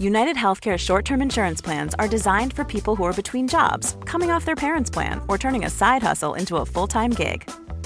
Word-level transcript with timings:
United 0.00 0.34
Healthcare 0.36 0.78
short 0.78 1.04
term 1.04 1.20
insurance 1.20 1.60
plans 1.60 1.94
are 1.98 2.08
designed 2.08 2.54
for 2.54 2.64
people 2.64 2.96
who 2.96 3.04
are 3.04 3.12
between 3.12 3.46
jobs, 3.46 3.98
coming 4.06 4.30
off 4.30 4.46
their 4.46 4.54
parents' 4.56 4.90
plan, 4.90 5.20
or 5.28 5.36
turning 5.36 5.66
a 5.66 5.70
side 5.70 6.02
hustle 6.02 6.36
into 6.36 6.56
a 6.56 6.64
full 6.64 6.86
time 6.86 7.10
gig. 7.10 7.42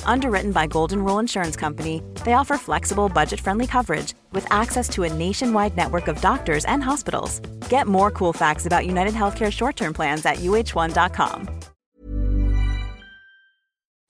Underwritten 0.06 0.52
by 0.52 0.68
Golden 0.68 1.02
Rule 1.04 1.18
Insurance 1.18 1.56
Company, 1.56 2.02
they 2.24 2.34
offer 2.34 2.56
flexible, 2.56 3.08
budget 3.08 3.40
friendly 3.40 3.66
coverage 3.66 4.14
with 4.30 4.46
access 4.48 4.88
to 4.90 5.02
a 5.02 5.12
nationwide 5.12 5.76
network 5.76 6.06
of 6.06 6.20
doctors 6.20 6.64
and 6.66 6.84
hospitals. 6.84 7.40
Get 7.68 7.86
more 7.86 8.12
cool 8.12 8.32
facts 8.32 8.66
about 8.66 8.86
United 8.86 9.14
Healthcare 9.14 9.50
short 9.50 9.74
term 9.74 9.92
plans 9.92 10.24
at 10.24 10.36
uh1.com. 10.36 11.48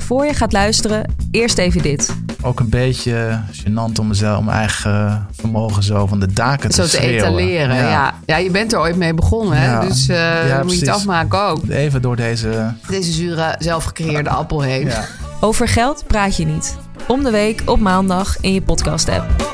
Voor 0.03 0.27
je 0.27 0.35
gaat 0.35 0.53
luisteren, 0.53 1.15
eerst 1.31 1.59
even 1.59 1.83
dit. 1.83 2.34
Ook 2.45 2.61
een 2.61 2.69
beetje 2.69 3.41
gênant 3.53 3.99
om 4.01 4.07
mezelf, 4.07 4.39
om 4.39 4.45
mijn 4.45 4.59
eigen 4.59 5.27
vermogen 5.33 5.83
zo 5.83 6.07
van 6.07 6.21
de 6.21 6.33
daken 6.33 6.71
te 6.71 6.75
Zo 6.77 6.83
te 6.83 6.89
schreeuwen. 6.89 7.19
etaleren, 7.19 7.77
ja. 7.77 8.15
ja. 8.27 8.37
je 8.37 8.51
bent 8.51 8.73
er 8.73 8.79
ooit 8.79 8.97
mee 8.97 9.15
begonnen, 9.15 9.59
hè? 9.59 9.65
Ja. 9.65 9.81
dus 9.81 10.09
eh 10.09 10.49
Ja, 10.49 10.57
dan 10.57 10.67
moet 10.67 10.75
je 10.75 10.81
het 10.81 10.89
afmaken 10.95 11.43
ook. 11.43 11.69
Even 11.69 12.03
door 12.03 12.17
deze... 12.17 12.73
Deze 12.89 13.13
zure, 13.13 13.55
zelfgecreëerde 13.59 14.31
appel 14.31 14.61
heen. 14.61 14.87
Ja. 14.87 15.05
Over 15.41 15.69
geld 15.69 16.05
praat 16.07 16.37
je 16.37 16.47
niet. 16.47 16.77
Om 17.07 17.23
de 17.23 17.31
week 17.31 17.63
op 17.67 17.81
maandag 17.81 18.37
in 18.41 18.53
je 18.53 18.63
podcast-app. 18.63 19.54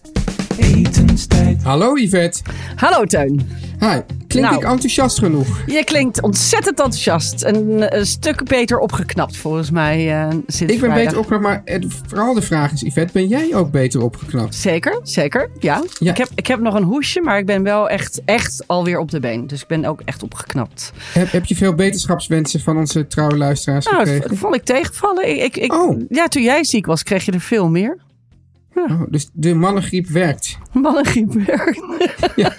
etenstijd. 0.61 1.63
Hallo 1.63 1.95
Yvette. 1.97 2.41
Hallo 2.75 3.05
Teun. 3.05 3.41
Hi. 3.79 3.99
Klink 4.27 4.45
Nou. 4.45 4.57
ik 4.61 4.63
enthousiast 4.69 5.19
genoeg? 5.19 5.47
Je 5.65 5.83
klinkt 5.83 6.21
ontzettend 6.21 6.79
enthousiast. 6.79 7.41
En 7.43 7.95
een 7.97 8.05
stuk 8.05 8.43
beter 8.43 8.79
opgeknapt 8.79 9.37
volgens 9.37 9.71
mij 9.71 10.11
eh, 10.21 10.27
sinds 10.29 10.59
Ik 10.59 10.67
ben 10.67 10.77
vrijdag. 10.79 10.97
beter 11.03 11.17
opgeknapt, 11.17 11.43
maar 11.43 11.61
het- 11.65 11.85
vooral 12.07 12.33
de 12.33 12.41
vraag 12.41 12.71
is, 12.71 12.81
Yvette, 12.81 13.13
ben 13.13 13.27
jij 13.27 13.55
ook 13.55 13.71
beter 13.71 14.01
opgeknapt? 14.03 14.55
Zeker, 14.55 14.99
zeker. 15.03 15.49
Ja. 15.59 15.83
Ja. 15.99 16.11
Ik, 16.11 16.17
heb, 16.17 16.29
ik 16.35 16.47
heb 16.47 16.59
nog 16.59 16.73
een 16.73 16.83
hoesje, 16.83 17.21
maar 17.21 17.37
ik 17.37 17.45
ben 17.45 17.63
wel 17.63 17.89
echt, 17.89 18.21
echt 18.25 18.63
alweer 18.67 18.99
op 18.99 19.11
de 19.11 19.19
been. 19.19 19.47
Dus 19.47 19.61
ik 19.61 19.67
ben 19.67 19.85
ook 19.85 20.01
echt 20.05 20.23
opgeknapt. 20.23 20.91
Heb, 21.13 21.31
heb 21.31 21.45
je 21.45 21.55
veel 21.55 21.73
beterschapswensen 21.75 22.59
van 22.59 22.77
onze 22.77 23.07
trouwe 23.07 23.37
luisteraars 23.37 23.85
Nou, 23.85 23.97
dat 23.97 24.07
gekregen? 24.13 24.37
vond 24.37 24.55
ik 24.55 24.63
tegenvallen. 24.63 25.29
Ik, 25.29 25.41
ik, 25.43 25.57
ik- 25.57 25.73
Oh. 25.73 26.01
Ja, 26.09 26.27
toen 26.27 26.43
jij 26.43 26.63
ziek 26.63 26.85
was, 26.85 27.03
kreeg 27.03 27.25
je 27.25 27.31
er 27.31 27.41
veel 27.41 27.69
meer. 27.69 27.97
Oh, 28.75 29.01
dus 29.09 29.29
de 29.33 29.53
mannengriep 29.53 30.07
werkt. 30.07 30.57
Mannengriep 30.71 31.33
werkt. 31.33 31.81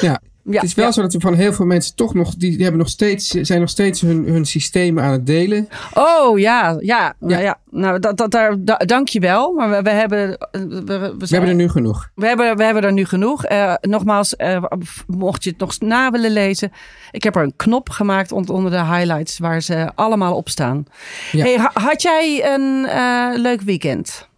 Ja. 0.00 0.20
Ja, 0.48 0.54
het 0.60 0.62
is 0.62 0.74
wel 0.74 0.84
ja. 0.84 0.92
zo 0.92 1.02
dat 1.02 1.14
er 1.14 1.20
van 1.20 1.34
heel 1.34 1.52
veel 1.52 1.66
mensen 1.66 1.94
toch 1.94 2.14
nog, 2.14 2.34
die, 2.34 2.50
die 2.50 2.60
hebben 2.62 2.78
nog 2.78 2.88
steeds, 2.88 3.28
zijn 3.30 3.60
nog 3.60 3.68
steeds 3.68 4.00
hun, 4.00 4.24
hun 4.24 4.44
systemen 4.44 5.04
aan 5.04 5.12
het 5.12 5.26
delen. 5.26 5.68
Oh 5.94 6.38
ja, 6.38 6.76
ja. 6.80 7.14
Ja. 7.20 7.38
ja. 7.38 7.58
Nou, 7.70 7.98
dat, 7.98 8.16
dat, 8.16 8.30
daar, 8.30 8.54
da, 8.58 8.76
dank 8.76 9.08
je 9.08 9.20
wel. 9.20 9.52
Maar 9.52 9.70
we, 9.70 9.82
we 9.82 9.90
hebben... 9.90 10.48
We, 10.50 10.82
we, 10.84 11.14
We 11.18 11.26
hebben 11.28 11.48
er 11.50 11.54
nu 11.54 11.68
genoeg. 11.68 12.10
We 12.14 12.26
hebben, 12.26 12.56
we 12.56 12.64
hebben 12.64 12.82
er 12.84 12.92
nu 12.92 13.04
genoeg. 13.04 13.44
Eh, 13.44 13.74
nogmaals, 13.80 14.36
eh, 14.36 14.62
mocht 15.06 15.44
je 15.44 15.50
het 15.50 15.58
nog 15.58 15.80
na 15.80 16.10
willen 16.10 16.30
lezen. 16.30 16.72
Ik 17.10 17.22
heb 17.22 17.36
er 17.36 17.42
een 17.42 17.56
knop 17.56 17.88
gemaakt 17.88 18.32
onder 18.32 18.70
de 18.70 18.84
highlights 18.84 19.38
waar 19.38 19.60
ze 19.60 19.90
allemaal 19.94 20.36
op 20.36 20.48
staan. 20.48 20.84
Ja. 21.32 21.44
Hey, 21.44 21.58
ha- 21.58 21.70
had 21.74 22.02
jij 22.02 22.54
een 22.54 22.86
eh, 22.86 23.28
leuk 23.34 23.60
weekend? 23.60 24.28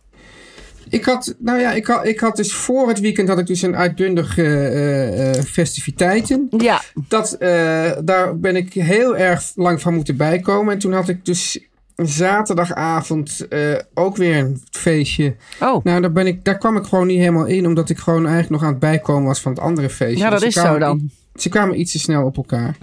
Ik 0.91 1.05
had, 1.05 1.35
nou 1.39 1.61
ja, 1.61 1.73
ik 1.73 1.87
had, 1.87 2.07
ik 2.07 2.21
had 2.21 2.37
dus 2.37 2.55
voor 2.55 2.89
het 2.89 3.01
weekend 3.01 3.29
had 3.29 3.39
ik 3.39 3.47
dus 3.47 3.63
een 3.63 3.77
uitbundige 3.77 4.45
eh, 4.69 5.43
festiviteiten. 5.43 6.49
Ja, 6.57 6.83
Dat, 7.09 7.33
eh, 7.33 7.91
daar 8.05 8.39
ben 8.39 8.57
ik 8.57 8.73
heel 8.73 9.17
erg 9.17 9.53
lang 9.55 9.81
van 9.81 9.95
moeten 9.95 10.17
bijkomen. 10.17 10.73
En 10.73 10.79
toen 10.79 10.93
had 10.93 11.09
ik 11.09 11.25
dus 11.25 11.59
zaterdagavond 11.97 13.47
ook 13.95 14.17
weer 14.17 14.37
een 14.37 14.63
feestje. 14.71 15.37
oh. 15.61 15.85
Nou, 15.85 16.01
daar, 16.01 16.13
ben 16.13 16.27
ik, 16.27 16.45
daar 16.45 16.59
kwam 16.59 16.77
ik 16.77 16.85
gewoon 16.85 17.07
niet 17.07 17.19
helemaal 17.19 17.47
in, 17.47 17.67
omdat 17.67 17.91
ik 17.91 17.99
gewoon 17.99 18.27
eigenlijk 18.27 18.51
nog 18.51 18.63
aan 18.63 18.71
het 18.71 18.79
bijkomen 18.79 19.25
was 19.25 19.41
van 19.41 19.53
het 19.53 19.61
andere 19.61 19.91
feestje. 19.91 20.25
Ja, 20.25 20.31
dat 20.31 20.41
Dus 20.41 20.57
is 20.57 20.63
zo 20.63 20.79
dan. 20.79 21.11
Ze 21.35 21.49
kwamen 21.49 21.81
iets 21.81 21.93
te 21.93 21.99
snel 21.99 22.25
op 22.25 22.37
elkaar. 22.37 22.77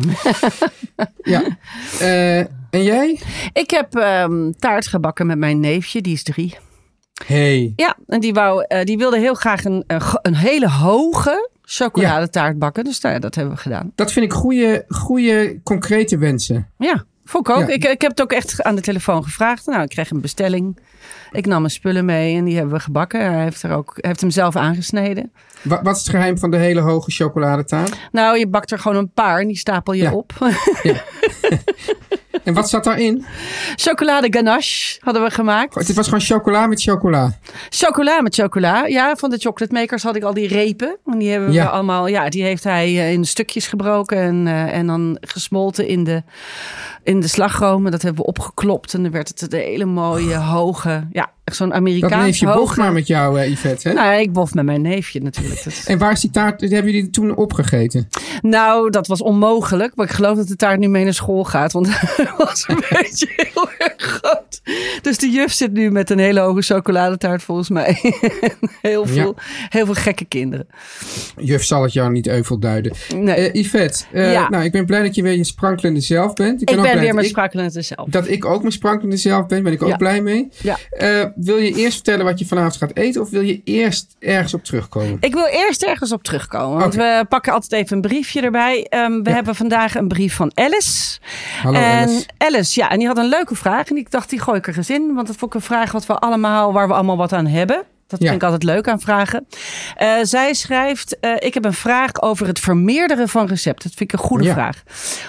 ja. 1.24 1.58
En 2.76 2.84
jij? 2.84 3.20
Ik 3.54 3.70
heb 3.70 3.96
ehm, 3.96 4.52
taart 4.60 4.88
gebakken 4.88 5.26
met 5.28 5.38
mijn 5.38 5.60
neefje, 5.60 6.02
die 6.02 6.14
is 6.14 6.24
drie. 6.24 6.58
Hey. 7.26 7.74
Ja, 7.76 7.98
en 8.08 8.20
die, 8.20 8.34
wou, 8.34 8.66
eh, 8.68 8.84
die 8.84 8.98
wilde 8.98 9.20
heel 9.20 9.34
graag 9.34 9.66
een, 9.66 9.84
een, 10.22 10.36
hele 10.36 10.70
hoge 10.70 11.50
chocoladetaart 11.62 12.60
bakken. 12.60 12.84
Dus 12.84 13.00
nou 13.00 13.14
ja, 13.14 13.20
dat 13.20 13.36
hebben 13.36 13.54
we 13.54 13.60
gedaan. 13.60 13.92
Dat 13.96 14.12
vind 14.12 14.26
ik 14.26 14.34
goede, 14.34 14.86
goede 14.88 15.60
concrete 15.64 16.18
wensen. 16.18 16.70
Ja, 16.78 17.06
vond 17.26 17.48
ik 17.50 17.56
ook. 17.56 17.68
Ja. 17.68 17.74
Ik, 17.74 17.84
ik 17.86 18.02
heb 18.02 18.12
het 18.12 18.22
ook 18.22 18.32
echt 18.32 18.64
aan 18.64 18.76
de 18.76 18.82
telefoon 18.82 19.24
gevraagd. 19.24 19.66
Nou, 19.66 19.82
ik 19.82 19.90
kreeg 19.90 20.10
een 20.12 20.22
bestelling. 20.22 20.78
Ik 21.32 21.46
nam 21.46 21.60
mijn 21.60 21.74
spullen 21.74 22.06
mee 22.06 22.36
en 22.38 22.46
die 22.46 22.56
hebben 22.56 22.74
we 22.74 22.80
gebakken. 22.80 23.34
Hij 23.34 23.44
heeft, 23.44 23.64
er 23.64 23.72
ook, 23.76 23.94
heeft 23.96 24.22
hem 24.22 24.30
zelf 24.30 24.56
aangesneden. 24.56 25.32
Wa- 25.62 25.82
wat 25.82 25.96
is 25.96 26.02
het 26.02 26.10
geheim 26.10 26.38
van 26.38 26.52
de 26.52 26.58
hele 26.58 26.80
hoge 26.80 27.12
chocoladetaart? 27.12 27.96
Nou, 28.12 28.38
je 28.38 28.48
bakt 28.48 28.72
er 28.72 28.80
gewoon 28.80 28.98
een 28.98 29.12
paar 29.12 29.40
en 29.40 29.48
die 29.48 29.58
stapel 29.58 29.94
je 29.94 30.04
Ja. 30.04 30.12
op. 30.14 30.34
En 32.44 32.54
wat 32.54 32.70
zat 32.70 32.84
daarin? 32.84 33.26
Chocolade 33.76 34.28
ganache 34.30 34.98
hadden 35.00 35.24
we 35.24 35.30
gemaakt. 35.32 35.76
Het 35.76 35.94
was 35.94 36.06
gewoon 36.06 36.22
chocola 36.22 36.68
met 36.68 36.82
chocola. 36.82 37.38
Chocola 37.70 38.22
met 38.22 38.36
chocola. 38.36 38.86
Ja, 38.86 39.16
van 39.16 39.30
de 39.30 39.38
chocolate 39.38 39.74
makers 39.74 40.04
had 40.04 40.16
ik 40.16 40.24
al 40.24 40.34
die 40.34 40.48
repen. 40.48 40.98
En 41.06 41.18
die 41.20 41.30
hebben 41.30 41.52
Ja. 41.52 41.64
we 41.64 41.70
allemaal, 41.70 42.08
ja, 42.08 42.30
die 42.30 42.44
heeft 42.44 42.64
hij 42.64 42.86
eh, 42.86 43.12
in 43.12 43.26
stukjes 43.26 43.68
gebroken 43.68 44.18
en, 44.18 44.48
eh, 44.48 44.78
en 44.78 44.88
dan 44.88 45.18
gesmolten 45.22 45.88
in 45.88 46.04
de, 46.04 46.24
in 47.04 47.15
de 47.20 47.28
slagroom. 47.28 47.86
En 47.86 47.92
dat 47.92 48.02
hebben 48.02 48.22
we 48.22 48.28
opgeklopt 48.28 48.94
en 48.94 49.04
dan 49.04 49.12
werd 49.12 49.28
het 49.28 49.54
een 49.54 49.60
hele 49.60 49.86
mooie, 49.86 50.36
hoge, 50.36 51.08
ja, 51.12 51.32
zo'n 51.46 51.70
Dat 51.70 51.78
Amerikaans 51.78 52.24
neefje 52.24 52.46
bof 52.46 52.56
hoge. 52.56 52.80
maar 52.80 52.94
met 52.94 53.08
jou, 53.08 53.40
eh, 53.40 53.50
Yvette. 53.52 53.88
Hè? 53.88 53.94
Nou, 53.94 54.20
ik 54.20 54.34
bof 54.34 54.54
met 54.54 54.66
mijn 54.66 54.82
neefje 54.82 55.22
natuurlijk. 55.22 55.64
Dat 55.64 55.84
En 55.86 55.98
waar 55.98 56.12
is 56.12 56.22
die 56.22 56.30
taart? 56.32 56.62
Hebben 56.62 56.92
jullie 56.92 57.10
toen 57.10 57.36
opgegeten? 57.36 58.10
Nou, 58.42 58.90
dat 58.90 59.08
was 59.08 59.22
onmogelijk. 59.22 59.96
Maar 59.96 60.06
ik 60.06 60.12
geloof 60.12 60.38
dat 60.38 60.48
de 60.48 60.56
taart 60.56 60.80
nu 60.80 60.88
mee 60.88 61.04
naar 61.04 61.14
school 61.14 61.44
gaat. 61.44 61.72
Want 61.72 61.88
het 62.00 62.34
was 62.38 62.64
een 62.68 62.84
beetje 63.02 63.28
heel 63.36 63.70
erg 63.78 63.94
groot. 63.98 64.45
Dus 65.02 65.18
de 65.18 65.30
juf 65.30 65.52
zit 65.52 65.72
nu 65.74 65.92
met 65.92 66.10
een 66.10 66.20
hele 66.20 66.40
hoge 66.40 66.62
chocoladetaart 66.62 67.44
volgens 67.44 67.70
mij. 67.70 68.00
heel, 68.82 69.06
veel, 69.06 69.36
heel 69.70 69.86
veel 69.86 69.94
gekke 69.94 70.26
kinderen. 70.26 70.68
Juf 71.38 71.64
zal 71.64 71.84
het 71.84 71.94
jou 71.94 72.12
niet 72.12 72.28
euvel 72.28 72.60
duiden. 72.60 72.94
Nee, 73.16 73.36
Eh 73.36 73.54
Yvette, 73.64 74.04
eh, 74.12 74.32
Ja. 74.32 74.50
nou, 74.50 74.64
ik 74.64 74.72
ben 74.72 74.86
blij 74.86 75.02
dat 75.04 75.16
je 75.16 75.22
weer 75.22 75.36
je 75.38 75.44
sprankelende 75.44 76.00
zelf 76.00 76.34
bent. 76.34 76.62
ik 76.62 76.70
ook 76.70 76.76
ben 76.76 76.92
blij 76.92 77.14
weer 77.14 77.24
ik- 77.24 77.30
sprakelende 77.30 77.82
zelf. 77.82 78.10
Dat 78.10 78.28
ik 78.28 78.46
ook 78.46 78.60
mijn 78.62 78.72
sprankelende 78.74 79.18
zelf 79.18 79.46
ben, 79.46 79.64
ben 79.64 79.74
ik 79.74 79.82
ook 79.84 79.90
Ja. 79.90 79.96
blij 79.98 80.22
mee. 80.22 80.48
Ja. 80.62 80.78
Eh, 80.90 81.26
wil 81.36 81.58
je 81.58 81.74
eerst 81.76 81.94
vertellen 81.94 82.26
wat 82.26 82.40
je 82.40 82.46
vanavond 82.46 82.76
gaat 82.76 82.96
eten 82.98 83.22
of 83.22 83.30
wil 83.30 83.42
je 83.42 83.62
eerst 83.64 84.16
ergens 84.20 84.54
op 84.54 84.64
terugkomen? 84.64 85.18
Ik 85.20 85.34
wil 85.34 85.46
eerst 85.46 85.84
ergens 85.84 86.12
op 86.12 86.24
terugkomen. 86.24 86.80
Want 86.80 86.96
we 86.96 87.26
pakken 87.30 87.54
altijd 87.54 87.72
even 87.72 87.96
een 87.96 88.02
briefje 88.02 88.42
erbij. 88.42 88.86
Ehm, 88.90 89.22
we 89.24 89.30
hebben 89.32 89.56
vandaag 89.56 89.96
een 89.96 90.08
brief 90.08 90.36
van 90.36 90.52
Alice. 90.54 91.20
Hallo 91.62 91.80
en 91.80 92.24
Alice. 92.38 92.80
ja, 92.80 92.90
en 92.90 92.98
die 93.00 93.08
had 93.08 93.18
een 93.18 93.30
leuke 93.30 93.56
vraag. 93.56 93.90
En 93.90 93.98
ik 93.98 94.12
dacht, 94.12 94.30
die 94.30 94.40
gooi 94.42 94.55
ik 94.56 94.68
er 94.68 94.78
eens 94.78 94.90
in. 94.90 95.14
Want 95.14 95.28
dat 95.28 95.36
vond 95.36 95.54
ik 95.54 95.60
een 95.60 95.66
vraag 95.66 95.92
wat 95.92 96.06
we 96.06 96.18
allemaal, 96.18 96.74
waar 96.74 96.88
we 96.88 96.94
allemaal 96.94 97.18
wat 97.18 97.34
aan 97.34 97.48
hebben. 97.48 97.84
Dat 98.08 98.20
Ja. 98.20 98.26
vind 98.30 98.42
ik 98.42 98.44
altijd 98.44 98.64
leuk 98.64 98.88
aan 98.88 99.00
vragen. 99.00 99.48
Eh, 99.96 100.14
zij 100.22 100.54
schrijft: 100.54 101.20
eh, 101.20 101.32
Ik 101.40 101.54
heb 101.54 101.66
een 101.66 101.74
vraag 101.74 102.22
over 102.22 102.48
het 102.48 102.60
vermeerderen 102.60 103.30
van 103.30 103.48
recepten. 103.48 103.90
Dat 103.90 103.98
vind 103.98 104.14
ik 104.14 104.20
een 104.20 104.26
goede 104.26 104.44
Ja. 104.44 104.54
vraag. 104.54 104.84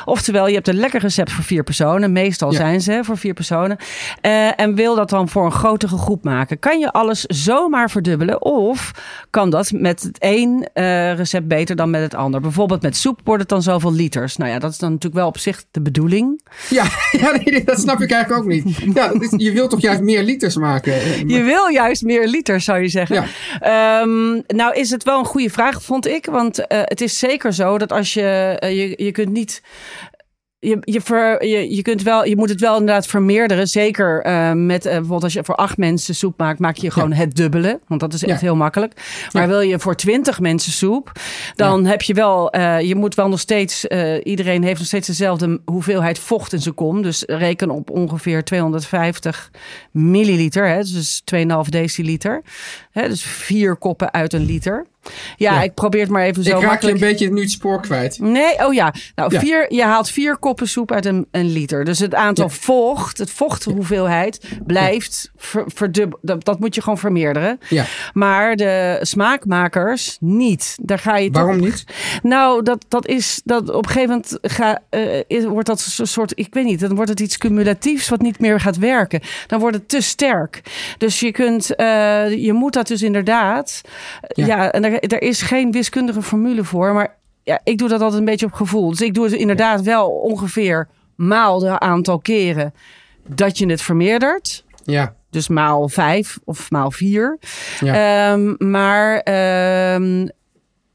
Oftewel, 0.05 0.46
je 0.49 0.55
hebt 0.55 0.69
een 0.69 0.78
lekker 0.78 1.00
recept 1.00 1.32
voor 1.32 1.44
vier 1.44 1.62
personen. 1.62 2.12
Meestal 2.12 2.50
Ja. 2.50 2.56
zijn 2.56 2.81
ze 2.81 3.00
voor 3.02 3.19
vier 3.19 3.34
personen. 3.34 3.76
Eh, 4.20 4.61
en 4.61 4.75
wil 4.75 4.94
dat 4.94 5.11
dan 5.11 5.28
voor 5.28 5.44
een 5.44 5.52
grotere 5.52 5.96
groep 5.99 6.25
maken. 6.25 6.58
Kan 6.58 6.78
je 6.78 6.93
alles 6.93 7.20
zomaar 7.25 7.90
verdubbelen? 7.90 8.43
Of 8.43 8.90
kan 9.31 9.50
dat 9.50 9.73
met 9.73 10.02
het 10.02 10.19
eh, 10.19 11.14
recept 11.14 11.49
beter 11.49 11.76
dan 11.76 11.90
met 11.90 12.00
het 12.02 12.14
ander? 12.14 12.40
Bijvoorbeeld 12.40 12.82
met 12.82 12.96
soep 12.96 13.20
wordt 13.25 13.40
het 13.40 13.50
dan 13.50 13.62
zoveel 13.62 13.93
liters. 13.93 14.37
Nou 14.37 14.50
ja, 14.50 14.58
dat 14.58 14.70
is 14.70 14.78
dan 14.78 14.88
natuurlijk 14.90 15.14
wel 15.20 15.26
op 15.28 15.38
zich 15.38 15.64
de 15.70 15.81
bedoeling. 15.81 16.40
Ja, 16.70 16.84
nee, 17.44 17.64
dat 17.64 17.81
snap 17.81 18.00
ik 18.00 18.11
eigenlijk 18.11 18.43
ook 18.43 18.49
niet. 18.50 18.76
Ja, 18.94 19.11
is- 19.19 19.34
je 19.37 19.52
wilt 19.52 19.70
toch 19.70 19.81
juist 19.81 20.00
meer 20.00 20.23
liters 20.23 20.56
maken? 20.56 20.93
Je 21.28 21.43
wil 21.43 21.69
juist 21.69 22.02
meer 22.02 22.26
liters, 22.28 22.64
zou 22.66 22.80
je 22.80 22.88
zeggen. 22.88 23.16
Ja. 23.16 24.00
Ehm, 24.00 24.40
nou 24.46 24.74
is 24.74 24.90
het 24.90 25.02
wel 25.04 25.18
een 25.18 25.24
goede 25.24 25.50
vraag, 25.50 25.82
vond 25.82 26.06
ik. 26.06 26.26
Want 26.26 26.66
eh, 26.66 26.80
het 26.82 27.00
is 27.00 27.18
zeker 27.18 27.52
zo 27.52 27.78
dat 27.78 27.92
als 27.92 28.14
je... 28.14 28.56
eh, 28.58 28.76
je, 28.76 29.04
je 29.04 29.12
kunt 29.12 29.32
niet 29.32 29.62
je, 30.58 30.78
je, 30.80 31.00
ver, 31.00 31.46
je, 31.46 31.74
je, 31.74 31.82
kunt 31.82 32.02
wel, 32.02 32.24
je 32.24 32.36
moet 32.36 32.48
het 32.48 32.60
wel 32.60 32.78
inderdaad 32.78 33.06
vermeerderen. 33.06 33.66
Zeker 33.66 34.26
uh, 34.26 34.52
met 34.52 34.86
uh, 34.86 34.92
bijvoorbeeld 34.92 35.22
als 35.22 35.32
je 35.32 35.44
voor 35.44 35.54
acht 35.54 35.76
mensen 35.76 36.14
soep 36.14 36.38
maakt, 36.38 36.58
maak 36.58 36.76
je 36.76 36.90
gewoon 36.90 37.10
ja. 37.10 37.16
het 37.16 37.36
dubbele. 37.36 37.80
Want 37.86 38.00
dat 38.00 38.12
is 38.12 38.22
echt 38.22 38.40
ja. 38.40 38.46
heel 38.46 38.56
makkelijk. 38.56 38.92
Maar 39.32 39.42
ja. 39.42 39.48
wil 39.48 39.60
je 39.60 39.78
voor 39.78 39.96
twintig 39.96 40.40
mensen 40.40 40.72
soep, 40.72 41.12
dan 41.54 41.84
heb 41.84 42.02
je 42.02 42.14
wel, 42.14 42.56
uh, 42.56 42.80
je 42.80 42.94
moet 42.94 43.14
wel 43.14 43.28
nog 43.28 43.40
steeds, 43.40 43.84
iedereen 44.22 44.62
heeft 44.62 44.78
nog 44.78 44.86
steeds 44.86 45.06
dezelfde 45.06 45.60
hoeveelheid 45.64 46.18
vocht 46.18 46.52
in 46.52 46.60
zijn 46.60 46.74
kom. 46.74 47.02
Dus 47.02 47.22
reken 47.26 47.70
op 47.70 47.90
ongeveer 47.90 48.44
250 48.44 49.50
milliliter, 49.90 50.68
hè, 50.68 50.78
dus 50.78 51.22
2,5 51.34 51.68
deciliter. 51.68 52.42
Dus 53.02 53.22
vier 53.22 53.76
koppen 53.76 54.12
uit 54.12 54.32
een 54.32 54.44
liter. 54.44 54.87
Ja, 55.37 55.54
ja, 55.54 55.62
ik 55.62 55.75
probeer 55.75 56.00
het 56.00 56.10
maar 56.10 56.22
even 56.22 56.43
zo 56.43 56.56
Ik 56.56 56.62
raak 56.62 56.70
makkelijk. 56.70 56.98
je 56.98 57.04
een 57.04 57.10
beetje 57.10 57.31
nu 57.31 57.40
het 57.40 57.50
spoor 57.50 57.81
kwijt. 57.81 58.19
Nee, 58.20 58.66
oh 58.66 58.75
ja. 58.75 58.94
Nou, 59.14 59.32
ja. 59.32 59.40
Vier, 59.40 59.75
je 59.75 59.82
haalt 59.82 60.10
vier 60.10 60.37
koppen 60.37 60.69
soep 60.69 60.93
uit 60.93 61.06
een, 61.06 61.26
een 61.31 61.52
liter. 61.52 61.84
Dus 61.84 61.98
het 61.98 62.14
aantal 62.14 62.44
ja. 62.44 62.50
vocht, 62.50 63.19
het 63.19 63.31
vochthoeveelheid, 63.31 64.48
blijft 64.66 65.31
ver, 65.37 65.64
verdubbelen. 65.66 66.19
Dat, 66.22 66.44
dat, 66.44 66.60
moet 66.60 66.75
je 66.75 66.82
gewoon 66.82 66.98
vermeerderen. 66.98 67.60
Ja. 67.69 67.84
Maar 68.12 68.56
de 68.56 68.99
smaakmakers 69.02 70.16
niet. 70.20 70.76
Daar 70.82 70.99
ga 70.99 71.16
je 71.16 71.31
Waarom 71.31 71.58
toch... 71.58 71.66
niet? 71.66 71.84
Nou, 72.22 72.62
dat, 72.62 72.84
dat 72.88 73.06
is 73.06 73.40
dat 73.44 73.70
op 73.70 73.84
een 73.87 73.90
gegeven 73.90 74.08
moment 74.08 74.38
ga, 74.42 74.82
uh, 74.90 75.20
is, 75.26 75.44
wordt 75.44 75.66
dat 75.66 75.94
een 75.99 76.06
soort, 76.06 76.32
ik 76.34 76.54
weet 76.54 76.64
niet, 76.64 76.81
dan 76.81 76.94
wordt 76.94 77.10
het 77.10 77.20
iets 77.20 77.38
cumulatiefs 77.38 78.08
wat 78.08 78.20
niet 78.20 78.40
meer 78.40 78.60
gaat 78.60 78.76
werken. 78.76 79.20
Dan 79.46 79.60
wordt 79.60 79.76
het 79.76 79.88
te 79.88 80.00
sterk. 80.00 80.62
Dus 80.99 81.20
je 81.20 81.31
kunt, 81.31 81.70
uh, 81.76 82.44
je 82.44 82.52
moet 82.52 82.72
dat 82.72 82.85
dus 82.86 83.02
inderdaad, 83.02 83.80
ja, 84.28 84.46
ja 84.46 84.72
en 84.72 84.84
er, 84.84 85.00
er 85.00 85.22
is 85.22 85.42
geen 85.42 85.72
wiskundige 85.72 86.22
formule 86.22 86.64
voor, 86.64 86.92
maar 86.92 87.16
ja, 87.42 87.60
ik 87.64 87.78
doe 87.78 87.88
dat 87.88 88.00
altijd 88.00 88.20
een 88.20 88.26
beetje 88.26 88.46
op 88.46 88.52
gevoel. 88.52 88.90
Dus 88.90 89.00
ik 89.00 89.14
doe 89.14 89.24
het 89.24 89.34
inderdaad 89.34 89.82
wel 89.82 90.10
ongeveer 90.10 90.88
maal 91.14 91.58
de 91.58 91.78
aantal 91.78 92.18
keren 92.18 92.74
dat 93.26 93.58
je 93.58 93.66
het 93.66 93.82
vermeerdert. 93.82 94.64
Ja. 94.84 95.14
Dus 95.30 95.48
maal 95.48 95.88
vijf 95.88 96.38
of 96.44 96.70
maal 96.70 96.90
vier. 96.90 97.38
Ja. 97.80 98.32
Um, 98.32 98.54
maar 98.58 99.14
um, 99.94 100.28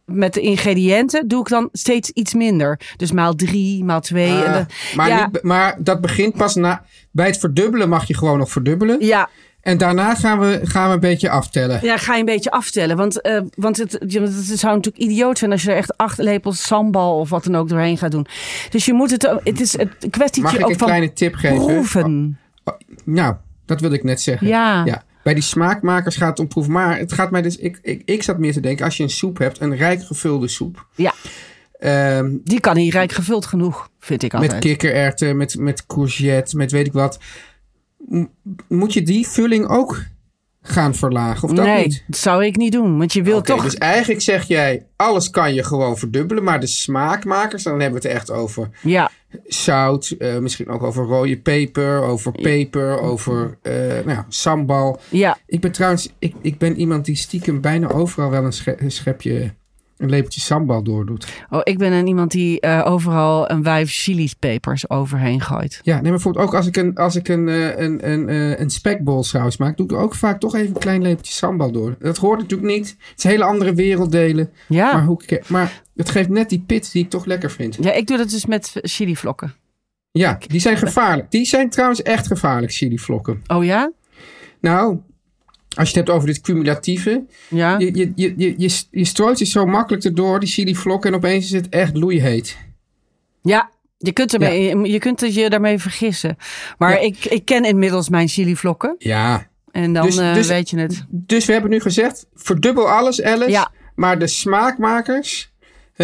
met 0.06 0.34
de 0.34 0.42
ingrediënten 0.42 1.28
doe 1.28 1.42
ik 1.42 1.48
dan 1.48 1.70
steeds 1.72 2.10
iets 2.10 2.34
minder. 2.34 2.80
Dus 2.98 3.12
maal 3.12 3.36
drie, 3.36 3.84
maal 3.84 4.02
twee. 4.02 4.32
Ah, 4.32 4.46
en 4.46 4.54
dan, 4.54 4.66
maar, 4.96 5.08
ja, 5.08 5.26
niet, 5.26 5.44
maar 5.44 5.78
dat 5.80 6.02
begint 6.02 6.36
pas 6.36 6.56
na. 6.56 6.84
Bij 7.12 7.26
het 7.26 7.38
verdubbelen 7.38 7.90
mag 7.90 8.08
je 8.08 8.16
gewoon 8.16 8.38
nog 8.38 8.50
verdubbelen. 8.52 9.06
Ja, 9.06 9.30
En 9.62 9.78
daarna 9.78 10.16
gaan 10.16 10.40
we, 10.40 10.60
gaan 10.64 10.88
we 10.88 10.94
een 10.94 11.00
beetje 11.00 11.30
aftellen. 11.30 11.80
Ja, 11.82 11.98
ga 11.98 12.14
je 12.14 12.20
een 12.20 12.26
beetje 12.26 12.52
aftellen. 12.52 12.98
Want, 12.98 13.26
uh, 13.26 13.42
want 13.56 13.78
het, 13.78 13.92
het 13.92 14.60
zou 14.60 14.76
natuurlijk 14.76 15.04
idioot 15.04 15.38
zijn 15.38 15.52
als 15.52 15.64
je 15.64 15.72
er 15.72 15.78
echt 15.78 15.98
acht 15.98 16.18
lepels 16.18 16.66
sambal 16.66 17.20
of 17.20 17.30
wat 17.30 17.44
dan 17.44 17.56
ook 17.56 17.70
doorheen 17.70 17.98
gaat 17.98 18.12
doen. 18.12 18.28
Dus 18.70 18.86
je 18.86 18.94
moet 18.94 19.12
het, 19.12 19.40
het 19.44 19.62
is 19.62 19.78
een 19.78 20.10
kwestie 20.10 20.44
Mag 20.44 20.56
ik 20.56 20.64
ook 20.64 20.70
een 20.70 20.78
van 20.78 20.88
kleine 20.88 21.14
tip 21.14 21.36
geven? 21.36 21.58
proeven. 21.58 22.40
Oh, 22.64 22.74
nou, 23.04 23.36
dat 23.66 23.82
wilde 23.82 23.96
ik 23.96 24.04
net 24.04 24.22
zeggen. 24.22 24.48
Ja. 24.48 24.86
ja. 24.86 25.04
Bij 25.24 25.34
die 25.34 25.44
smaakmakers 25.44 26.16
gaat 26.16 26.30
het 26.30 26.40
om 26.40 26.48
proeven. 26.48 26.74
Maar 26.74 26.98
het 26.98 27.14
gaat 27.14 27.32
mij 27.32 27.42
dus. 27.42 27.58
Ik, 27.58 27.80
ik, 27.82 28.02
ik 28.06 28.24
zat 28.24 28.38
meer 28.38 28.54
te 28.54 28.60
denken, 28.60 28.86
als 28.86 28.98
je 28.98 29.04
een 29.04 29.10
soep 29.10 29.38
hebt, 29.38 29.62
een 29.62 29.76
rijk 29.76 30.04
gevulde 30.04 30.48
soep. 30.48 30.88
Ja. 30.96 31.14
Um, 32.18 32.42
Die 32.44 32.60
kan 32.60 32.76
niet 32.76 32.94
rijk 32.94 33.12
gevuld 33.12 33.46
genoeg, 33.46 33.90
vind 34.00 34.24
ik 34.24 34.34
altijd. 34.34 34.52
met 34.52 34.62
kikkererwten, 34.62 35.38
met, 35.38 35.56
met 35.58 35.86
courgette, 35.86 36.58
met 36.58 36.72
weet 36.72 36.88
ik 36.88 36.94
wat. 36.94 37.20
Moet 38.68 38.94
je 38.94 39.02
die 39.02 39.28
vulling 39.28 39.68
ook 39.68 40.02
gaan 40.62 40.96
verlagen? 40.96 41.50
Of 41.50 41.56
dat 41.56 41.66
nee, 41.66 41.84
niet? 41.86 42.04
dat 42.08 42.18
zou 42.20 42.46
ik 42.46 42.56
niet 42.56 42.72
doen. 42.72 42.98
Want 42.98 43.14
je 43.14 43.24
wil 43.24 43.38
Oké, 43.38 43.46
toch... 43.52 43.64
dus 43.64 43.76
eigenlijk 43.76 44.22
zeg 44.22 44.44
jij, 44.48 44.86
alles 44.96 45.30
kan 45.30 45.54
je 45.54 45.64
gewoon 45.64 45.98
verdubbelen. 45.98 46.44
Maar 46.44 46.60
de 46.60 46.68
smaakmakers, 46.68 47.64
dan 47.64 47.80
hebben 47.80 48.02
we 48.02 48.08
het 48.08 48.18
echt 48.18 48.32
over 48.32 48.70
Ja, 48.82 49.10
zout. 49.46 50.10
eh, 50.10 50.38
misschien 50.38 50.68
ook 50.70 50.84
over 50.84 51.06
rode 51.06 51.38
peper, 51.38 52.02
over 52.02 52.32
peper, 52.32 53.00
over 53.00 53.58
eh, 53.62 53.74
nou 53.76 54.10
ja, 54.10 54.26
sambal. 54.30 55.00
ja. 55.10 55.38
Ik 55.46 55.60
ben 55.62 55.72
trouwens, 55.72 56.14
ik, 56.20 56.34
ik 56.42 56.58
ben 56.58 56.80
iemand 56.80 57.06
die 57.06 57.16
stiekem 57.16 57.62
bijna 57.62 57.88
overal 57.90 58.30
wel 58.30 58.44
een, 58.46 58.54
sche- 58.54 58.76
een 58.82 58.92
schepje, 58.92 59.54
een 60.02 60.10
lepeltje 60.10 60.42
sambal 60.42 60.84
doordoet. 60.84 61.28
Oh, 61.50 61.60
ik 61.64 61.78
ben 61.78 61.92
een 61.92 62.08
iemand 62.08 62.32
die 62.32 62.66
uh, 62.66 62.82
overal 62.86 63.50
een 63.52 63.64
vijf 63.64 63.92
chilipepers 63.92 64.90
overheen 64.90 65.42
gooit. 65.42 65.80
Ja, 65.84 65.94
nee, 65.94 66.02
maar 66.02 66.12
bijvoorbeeld 66.12 66.46
ook 66.46 66.54
als 66.56 66.68
ik 66.68 66.78
een, 66.78 66.96
als 66.96 67.16
ik 67.16 67.28
een, 67.28 67.48
uh, 67.48 67.78
een, 67.78 68.10
een, 68.12 68.30
uh, 68.30 68.60
een 68.60 68.70
spekbol 68.70 69.24
saus 69.24 69.58
maak, 69.58 69.78
doe 69.78 69.86
ik 69.86 69.92
er 69.92 69.98
ook 69.98 70.16
vaak 70.16 70.40
toch 70.40 70.56
even 70.56 70.68
een 70.68 70.82
klein 70.82 71.02
lepeltje 71.02 71.34
sambal 71.34 71.72
door. 71.72 71.96
Dat 72.00 72.18
hoort 72.18 72.40
natuurlijk 72.40 72.72
niet. 72.72 72.90
Het 72.90 73.18
is 73.18 73.24
hele 73.24 73.44
andere 73.44 73.74
werelddelen. 73.74 74.50
Ja. 74.68 74.94
Maar, 74.94 75.04
hoe, 75.04 75.42
maar 75.48 75.82
het 75.96 76.10
geeft 76.10 76.30
net 76.30 76.50
die 76.50 76.64
pit 76.68 76.92
die 76.92 77.04
ik 77.04 77.10
toch 77.10 77.26
lekker 77.26 77.52
vind. 77.52 77.78
Ja, 77.82 77.94
ik 77.94 78.08
doe 78.08 78.18
dat 78.18 78.30
dus 78.30 78.46
met 78.46 78.72
chilivlokken. 78.82 79.54
Ja, 80.12 80.38
die 80.48 80.60
zijn 80.60 80.78
gevaarlijk. 80.78 81.32
Die 81.32 81.46
zijn 81.46 81.70
trouwens 81.70 82.02
echt 82.02 82.28
gevaarlijk, 82.28 82.74
chilivlokken. 82.74 83.42
Oh 83.48 83.64
ja? 83.64 83.92
Nou, 84.62 84.98
als 85.78 85.90
je 85.90 85.98
het 85.98 86.08
hebt 86.08 86.10
over 86.10 86.28
dit 86.28 86.42
cumulatieve. 86.42 87.24
Ja. 87.48 87.80
Je, 87.80 87.86
je, 87.86 88.12
je, 88.16 88.34
je, 88.38 88.54
je, 88.58 88.84
je 88.92 89.06
strooit 89.06 89.40
je 89.40 89.46
zo 89.46 89.66
makkelijk 89.66 90.04
erdoor, 90.04 90.40
die 90.40 90.50
chilivlokken. 90.50 91.10
En 91.10 91.16
opeens 91.16 91.46
is 91.46 91.52
het 91.52 91.70
echt 91.70 91.98
loeiheet. 91.98 92.58
Ja, 93.42 93.70
je 93.98 94.12
kunt, 94.12 94.34
ermee, 94.34 94.64
ja. 94.64 94.84
je 94.84 95.00
kunt 95.00 95.22
het 95.22 95.34
je 95.34 95.50
daarmee 95.50 95.80
vergissen. 95.80 96.38
Maar 96.78 96.92
ja. 96.92 96.98
ik, 96.98 97.26
ik 97.26 97.46
ken 97.46 97.66
inmiddels 97.66 98.10
mijn 98.10 98.28
chilivlokken. 98.28 98.96
Ja. 98.98 99.48
En 99.72 99.94
dan 99.94 100.06
dus, 100.06 100.18
uh, 100.18 100.34
dus, 100.34 100.48
weet 100.48 100.70
je 100.70 100.78
het. 100.78 101.06
Dus 101.10 101.46
we 101.46 101.52
hebben 101.52 101.72
nu 101.72 101.80
gezegd, 101.80 102.26
verdubbel 102.34 102.90
alles, 102.90 103.22
Alice. 103.22 103.50
Ja. 103.50 103.72
Maar 103.96 104.20
de 104.20 104.28
smaakmakers... 104.28 105.51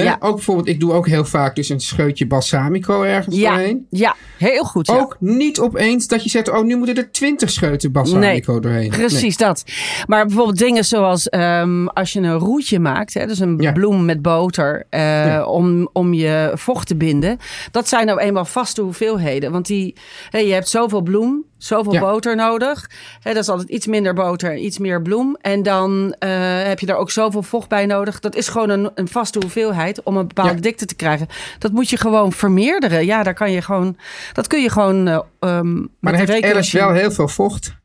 Ja. 0.03 0.17
Ook 0.19 0.35
bijvoorbeeld, 0.35 0.67
ik 0.67 0.79
doe 0.79 0.91
ook 0.93 1.07
heel 1.07 1.25
vaak 1.25 1.55
dus 1.55 1.69
een 1.69 1.79
scheutje 1.79 2.27
balsamico 2.27 3.01
ergens 3.01 3.35
ja. 3.35 3.49
doorheen. 3.49 3.87
Ja, 3.89 4.15
heel 4.37 4.63
goed. 4.63 4.89
Ook 4.89 5.17
niet 5.19 5.59
opeens 5.59 6.07
dat 6.07 6.23
je 6.23 6.29
zegt, 6.29 6.49
oh 6.49 6.63
nu 6.63 6.75
moeten 6.77 6.95
er 6.95 7.11
twintig 7.11 7.49
scheuten 7.49 7.91
balsamico 7.91 8.51
nee, 8.51 8.61
doorheen. 8.61 8.89
Precies 8.89 9.37
nee. 9.37 9.47
dat. 9.47 9.63
Maar 10.07 10.25
bijvoorbeeld 10.25 10.57
dingen 10.57 10.85
zoals 10.85 11.27
um, 11.33 11.87
als 11.87 12.13
je 12.13 12.19
een 12.19 12.37
roetje 12.37 12.79
maakt, 12.79 13.13
hè, 13.13 13.25
dus 13.25 13.39
een 13.39 13.57
Ja. 13.59 13.71
bloem 13.71 14.05
met 14.05 14.21
boter, 14.21 14.85
uh, 14.91 14.99
Ja. 14.99 15.45
om, 15.45 15.89
om 15.93 16.13
je 16.13 16.51
vocht 16.55 16.87
te 16.87 16.95
binden. 16.95 17.37
Dat 17.71 17.87
zijn 17.87 18.05
nou 18.05 18.19
eenmaal 18.19 18.45
vaste 18.45 18.81
hoeveelheden. 18.81 19.51
Want 19.51 19.65
die, 19.65 19.95
hè, 20.29 20.39
je 20.39 20.53
hebt 20.53 20.69
zoveel 20.69 21.01
bloem, 21.01 21.43
zoveel 21.57 21.93
Ja. 21.93 21.99
boter 21.99 22.35
nodig. 22.35 22.89
Dat 23.23 23.35
is 23.35 23.49
altijd 23.49 23.69
iets 23.69 23.87
minder 23.87 24.13
boter, 24.13 24.55
iets 24.55 24.77
meer 24.77 25.01
bloem. 25.01 25.37
En 25.41 25.63
dan 25.63 26.15
uh, 26.19 26.29
heb 26.63 26.79
je 26.79 26.85
daar 26.85 26.97
ook 26.97 27.11
zoveel 27.11 27.43
vocht 27.43 27.69
bij 27.69 27.85
nodig. 27.85 28.19
Dat 28.19 28.35
is 28.35 28.47
gewoon 28.47 28.69
een, 28.69 28.91
een 28.95 29.07
vaste 29.07 29.39
hoeveelheid 29.39 30.03
om 30.03 30.17
een 30.17 30.27
bepaalde 30.27 30.53
Ja. 30.55 30.59
dikte 30.61 30.85
te 30.85 30.95
krijgen. 30.95 31.27
Dat 31.59 31.71
moet 31.71 31.89
je 31.89 31.97
gewoon 31.97 32.31
vermeerderen. 32.31 33.05
Ja, 33.05 33.23
daar 33.23 33.33
kan 33.33 33.51
je 33.51 33.61
gewoon, 33.61 33.97
dat 34.33 34.47
kun 34.47 34.61
je 34.61 34.69
gewoon. 34.69 35.07
Uh, 35.07 35.19
um, 35.39 35.89
Maar 35.99 36.11
dan 36.17 36.27
heeft 36.27 36.43
Alice 36.45 36.77
wel 36.77 36.91
heel 36.93 37.11
veel 37.11 37.27
vocht. 37.27 37.75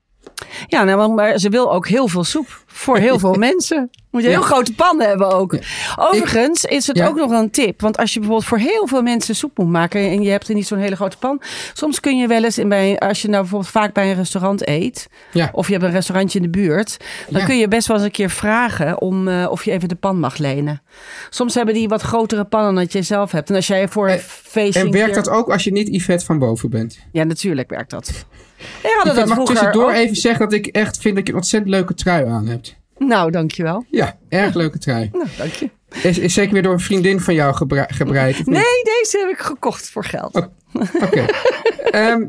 ja, 0.66 0.84
nou, 0.84 1.12
maar 1.14 1.38
ze 1.38 1.48
wil 1.48 1.72
ook 1.72 1.88
heel 1.88 2.08
veel 2.08 2.24
soep 2.24 2.61
voor 2.72 2.98
heel 2.98 3.18
veel 3.18 3.34
mensen. 3.50 3.90
Moet 4.10 4.22
je 4.22 4.26
een 4.28 4.32
Ja. 4.34 4.38
heel 4.40 4.48
grote 4.48 4.74
pan 4.74 5.00
hebben 5.00 5.30
ook. 5.30 5.56
Overigens 5.96 6.64
is 6.64 6.86
het 6.86 6.96
Ja. 6.96 7.06
ook 7.06 7.16
nog 7.16 7.30
een 7.30 7.50
tip. 7.50 7.80
Want 7.80 7.96
als 7.96 8.12
je 8.12 8.18
bijvoorbeeld 8.18 8.48
voor 8.48 8.58
heel 8.58 8.86
veel 8.86 9.02
mensen 9.02 9.34
soep 9.36 9.58
moet 9.58 9.68
maken... 9.68 10.00
en 10.00 10.22
je 10.22 10.30
hebt 10.30 10.48
er 10.48 10.54
niet 10.54 10.66
zo'n 10.66 10.78
hele 10.78 10.96
grote 10.96 11.16
pan... 11.16 11.40
soms 11.72 12.00
kun 12.00 12.18
je 12.18 12.26
wel 12.26 12.44
eens, 12.44 12.58
in 12.58 12.68
bij, 12.68 12.98
als 12.98 13.22
je 13.22 13.28
nou 13.28 13.40
bijvoorbeeld 13.40 13.70
vaak 13.70 13.92
bij 13.92 14.10
een 14.10 14.16
restaurant 14.16 14.68
eet... 14.68 15.08
Ja. 15.32 15.48
of 15.52 15.66
je 15.66 15.72
hebt 15.72 15.84
een 15.84 15.90
restaurantje 15.90 16.38
in 16.38 16.44
de 16.44 16.58
buurt... 16.58 16.96
dan 17.28 17.44
kun 17.44 17.58
je 17.58 17.68
best 17.68 17.86
wel 17.86 17.96
eens 17.96 18.06
een 18.06 18.12
keer 18.12 18.30
vragen... 18.30 19.00
om 19.00 19.28
uh, 19.28 19.46
of 19.50 19.64
je 19.64 19.70
even 19.70 19.88
de 19.88 19.94
pan 19.94 20.18
mag 20.20 20.36
lenen. 20.38 20.82
Soms 21.30 21.54
hebben 21.54 21.74
die 21.74 21.88
wat 21.88 22.02
grotere 22.02 22.44
pannen 22.44 22.74
dan 22.74 22.86
je 22.88 23.02
zelf 23.02 23.32
hebt. 23.32 23.48
En 23.50 23.56
als 23.56 23.66
jij 23.66 23.88
voor 23.88 24.10
een 24.10 24.18
feestje... 24.18 24.80
En 24.80 24.86
een 24.86 24.92
werkt 24.92 25.12
keer- 25.14 25.22
dat 25.22 25.32
ook 25.32 25.50
als 25.50 25.64
je 25.64 25.72
niet 25.72 25.88
Yvette 25.88 26.24
van 26.24 26.38
boven 26.38 26.70
bent? 26.70 26.98
Ja, 27.12 27.24
natuurlijk 27.24 27.70
werkt 27.70 27.90
dat. 27.90 28.08
Ik 28.82 29.00
dat 29.14 29.26
mag 29.26 29.44
tussendoor 29.44 29.84
ook- 29.84 29.92
even 29.94 30.16
zeggen 30.16 30.40
dat 30.40 30.52
ik 30.52 30.66
echt 30.66 30.98
vind 30.98 31.16
dat 31.16 31.26
je 31.26 31.32
een 31.32 31.38
ontzettend 31.38 31.72
leuke 31.74 31.94
trui 31.94 32.26
aan 32.28 32.46
hebt. 32.46 32.61
Nou, 32.98 33.30
dankjewel. 33.30 33.84
Ja, 33.90 34.18
erg 34.28 34.54
leuke 34.54 34.78
trui. 34.78 35.08
Nou, 35.12 35.26
dank 35.36 35.52
je. 35.52 35.70
Is, 36.02 36.18
is 36.18 36.34
zeker 36.34 36.52
weer 36.52 36.62
door 36.62 36.72
een 36.72 36.80
vriendin 36.80 37.20
van 37.20 37.34
jou 37.34 37.54
gebra- 37.54 37.86
gebreid. 37.88 38.46
Nee, 38.46 38.62
deze 38.84 39.18
heb 39.20 39.28
ik 39.30 39.38
gekocht 39.44 39.90
voor 39.90 40.04
geld. 40.04 40.48
Oké. 41.02 41.24
Ehm, 41.90 42.24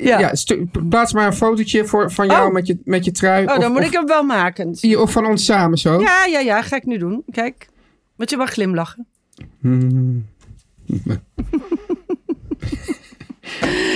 Ja. 0.00 0.18
ja, 0.18 0.34
stu- 0.34 0.66
plaats 0.88 1.12
maar 1.12 1.26
een 1.26 1.32
fotootje 1.32 1.84
voor, 1.84 2.12
van 2.12 2.26
jou 2.26 2.46
Oh. 2.46 2.52
met, 2.52 2.66
je, 2.66 2.78
met 2.84 3.04
je 3.04 3.10
trui. 3.10 3.46
Oh, 3.46 3.54
of, 3.54 3.60
dan 3.60 3.70
moet 3.72 3.80
of, 3.80 3.86
ik 3.86 3.92
hem 3.92 4.06
wel 4.06 4.22
maken. 4.22 4.76
hier, 4.80 5.00
of 5.00 5.12
van 5.12 5.26
ons 5.26 5.44
samen 5.44 5.78
zo. 5.78 6.00
Ja, 6.00 6.24
ja, 6.24 6.38
ja, 6.40 6.62
ga 6.62 6.76
ik 6.76 6.84
nu 6.84 6.98
doen. 6.98 7.22
Kijk. 7.30 7.68
Want 8.16 8.30
je 8.30 8.36
mag 8.36 8.50
glimlachen. 8.50 9.06
Hmm. 9.60 10.26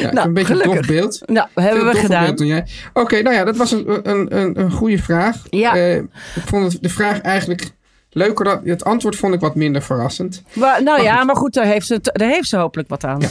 Ja, 0.00 0.12
Nou, 0.12 0.26
een 0.28 0.34
beetje 0.34 0.52
een 0.54 0.60
gelukkig. 0.60 0.86
dof 0.86 0.96
beeld. 0.96 1.20
Nou, 1.26 1.48
hebben 1.54 1.80
Veel 1.82 1.92
we 1.92 1.98
gedaan. 1.98 2.64
Oké, 2.92 3.22
nou 3.22 3.36
ja, 3.36 3.44
dat 3.44 3.56
was 3.56 3.72
een, 3.72 4.10
een, 4.10 4.36
een, 4.38 4.60
een 4.60 4.70
goede 4.70 4.98
vraag. 4.98 5.36
Ja. 5.50 5.76
Eh, 5.76 5.96
ik 5.96 6.42
vond 6.44 6.82
de 6.82 6.88
vraag 6.88 7.20
eigenlijk 7.20 7.70
leuker. 8.10 8.44
Dan, 8.44 8.60
het 8.64 8.84
antwoord 8.84 9.16
vond 9.16 9.34
ik 9.34 9.40
wat 9.40 9.54
minder 9.54 9.82
verrassend. 9.82 10.42
Maar, 10.52 10.82
nou 10.82 11.02
ja, 11.02 11.16
goed. 11.16 11.26
maar 11.26 11.36
goed, 11.36 11.54
daar 11.54 11.66
heeft, 11.66 11.86
ze, 11.86 11.98
daar 12.02 12.28
heeft 12.28 12.48
ze 12.48 12.56
hopelijk 12.56 12.88
wat 12.88 13.04
aan. 13.04 13.20
Ja. 13.20 13.28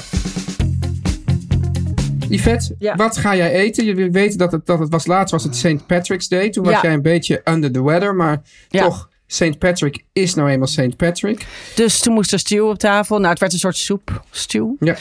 Yvette, 2.29 2.75
Ja. 2.79 2.95
wat 2.95 3.17
ga 3.17 3.35
jij 3.35 3.51
eten? 3.51 3.85
Je 3.85 4.09
weet 4.11 4.37
dat 4.37 4.51
het, 4.51 4.65
dat 4.65 4.79
het 4.79 4.89
was 4.89 5.05
laatst 5.05 5.31
was 5.31 5.43
het 5.43 5.55
St. 5.55 5.85
Patrick's 5.87 6.27
Day. 6.27 6.49
Toen 6.49 6.63
was 6.63 6.81
jij 6.81 6.93
een 6.93 7.01
beetje 7.01 7.41
under 7.45 7.71
the 7.71 7.83
weather. 7.83 8.15
Maar 8.15 8.41
toch 8.69 9.09
St. 9.33 9.57
Patrick 9.59 10.03
is 10.13 10.33
nou 10.33 10.49
eenmaal 10.49 10.67
St. 10.67 10.95
Patrick. 10.97 11.45
Dus 11.75 11.99
toen 11.99 12.13
moest 12.13 12.33
er 12.33 12.39
stew 12.39 12.67
op 12.67 12.77
tafel. 12.79 13.17
Nou, 13.17 13.29
het 13.29 13.39
werd 13.39 13.53
een 13.53 13.59
soort 13.59 13.77
soep. 13.77 14.23
Stew. 14.31 14.67
Ja. 14.79 14.95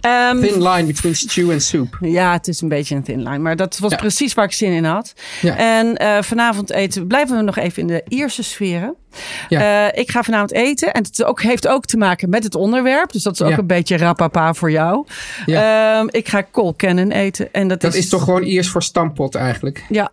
Ehm, 0.00 0.40
Thin 0.40 0.62
line 0.68 0.84
between 0.86 1.14
stew 1.16 1.50
en 1.50 1.60
soup. 1.60 1.98
ja, 2.00 2.32
het 2.32 2.48
is 2.48 2.60
een 2.60 2.68
beetje 2.68 2.94
een 2.94 3.02
thin 3.02 3.22
line. 3.22 3.38
Maar 3.38 3.56
dat 3.56 3.78
was 3.78 3.90
Ja. 3.90 3.96
precies 3.96 4.34
waar 4.34 4.44
ik 4.44 4.52
zin 4.52 4.72
in 4.72 4.84
had. 4.84 5.12
Ja. 5.40 5.56
En 5.56 5.96
eh, 5.96 6.22
vanavond 6.22 6.70
eten, 6.70 7.06
blijven 7.06 7.36
we 7.36 7.42
nog 7.42 7.56
even 7.56 7.82
in 7.82 7.86
de 7.88 8.04
Ierse 8.08 8.42
sferen. 8.42 8.94
Ja. 9.48 9.88
Eh, 9.90 10.00
ik 10.00 10.10
ga 10.10 10.22
vanavond 10.22 10.52
eten. 10.52 10.92
En 10.92 11.02
het 11.02 11.24
ook, 11.24 11.42
heeft 11.42 11.68
ook 11.68 11.84
te 11.84 11.96
maken 11.96 12.28
met 12.28 12.44
het 12.44 12.54
onderwerp. 12.54 13.12
Dus 13.12 13.22
dat 13.22 13.32
is 13.34 13.42
ook 13.42 13.50
Ja. 13.50 13.58
een 13.58 13.66
beetje 13.66 13.96
rapapa 13.96 14.54
voor 14.54 14.70
jou. 14.70 15.06
Ehm, 15.46 16.06
ik 16.10 16.28
ga 16.28 16.46
Colcannon 16.50 17.10
eten. 17.10 17.52
En 17.52 17.68
dat, 17.68 17.80
Dat 17.80 17.94
is 17.94 18.08
toch 18.08 18.22
gewoon 18.24 18.42
Iers 18.42 18.68
voor 18.68 18.82
stampot 18.82 19.34
eigenlijk. 19.34 19.84
Ja. 19.88 20.10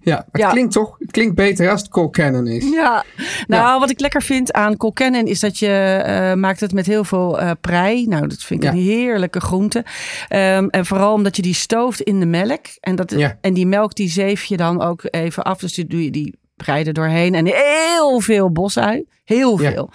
Ja, 0.00 0.26
het 0.32 0.40
Ja. 0.40 0.50
klinkt 0.50 0.72
toch? 0.72 0.96
Het 0.98 1.10
klinkt 1.10 1.34
beter 1.34 1.70
als 1.70 1.80
het 1.80 1.90
Colcannon 1.90 2.46
is. 2.46 2.64
Ja, 2.70 3.04
nou 3.46 3.80
wat 3.80 3.90
ik 3.90 4.00
lekker 4.00 4.22
vind 4.22 4.52
aan 4.52 4.76
Colcannon 4.76 5.26
is 5.26 5.40
dat 5.40 5.58
je 5.58 5.68
eh, 6.06 6.32
maakt 6.34 6.60
het 6.60 6.72
met 6.72 6.86
heel 6.86 7.04
veel 7.04 7.40
eh 7.40 7.50
prei. 7.60 8.06
Nou, 8.06 8.26
dat 8.26 8.42
vind 8.42 8.64
ik 8.64 8.70
Ja. 8.70 8.74
een 8.76 8.82
heerlijke 8.84 9.40
groente. 9.40 9.84
Ehm, 10.28 10.66
en 10.70 10.86
vooral 10.86 11.12
omdat 11.12 11.36
je 11.36 11.42
die 11.42 11.54
stooft 11.54 12.00
in 12.00 12.20
de 12.20 12.26
melk. 12.26 12.66
En, 12.80 12.96
dat, 12.96 13.12
en 13.40 13.54
die 13.54 13.66
melk 13.66 13.94
die 13.94 14.08
zeef 14.10 14.44
je 14.44 14.56
dan 14.56 14.82
ook 14.82 15.02
even 15.10 15.42
af. 15.42 15.58
Dus 15.58 15.74
die 15.74 15.86
doe 15.86 16.04
je 16.04 16.10
die 16.10 16.34
prei 16.56 16.84
er 16.84 16.92
doorheen. 16.92 17.34
En 17.34 17.46
heel 17.46 18.20
veel 18.20 18.50
bosui. 18.52 19.04
Heel 19.24 19.56
veel. 19.56 19.90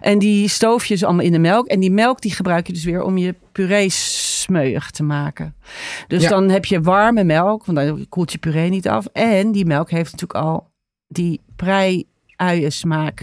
En 0.00 0.18
die 0.18 0.48
stoof 0.48 0.84
je 0.84 0.94
dus 0.94 1.04
allemaal 1.04 1.24
in 1.24 1.32
de 1.32 1.38
melk. 1.38 1.66
En 1.66 1.80
die 1.80 1.90
melk 1.90 2.20
die 2.20 2.32
gebruik 2.34 2.66
je 2.66 2.72
dus 2.72 2.84
weer 2.84 3.02
om 3.02 3.18
je 3.18 3.34
puree 3.52 3.88
smeuig 4.46 4.90
te 4.90 5.02
maken. 5.02 5.54
Dus 6.08 6.22
Ja. 6.22 6.28
dan 6.28 6.48
heb 6.48 6.64
je 6.64 6.80
warme 6.80 7.24
melk, 7.24 7.64
want 7.64 7.78
dan 7.78 8.06
koelt 8.08 8.32
je 8.32 8.38
puree 8.38 8.68
niet 8.70 8.88
af. 8.88 9.06
En 9.12 9.52
die 9.52 9.66
melk 9.66 9.90
heeft 9.90 10.12
natuurlijk 10.12 10.44
al 10.44 10.68
die 11.08 11.40
prei-uien 11.56 12.72
smaak. 12.72 13.20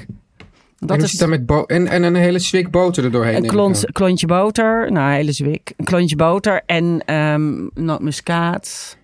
en 0.79 0.87
Dat 0.87 0.97
hoe 0.97 1.05
is 1.05 1.11
dat 1.13 1.29
met 1.29 1.45
bo- 1.45 1.63
en, 1.63 1.87
en 1.87 2.03
een 2.03 2.15
hele 2.15 2.39
zwik 2.39 2.71
boter 2.71 3.03
er 3.03 3.11
doorheen. 3.11 3.35
een 3.35 3.47
klont, 3.47 3.91
klontje 3.91 4.27
boter, 4.27 4.91
nou 4.91 5.07
een 5.09 5.13
hele 5.15 5.31
zwik. 5.31 5.73
Een 5.77 5.85
klontje 5.85 6.15
boter 6.15 6.61
en 6.65 7.01
ehm 7.05 7.67
nootmuskaat. 7.73 8.97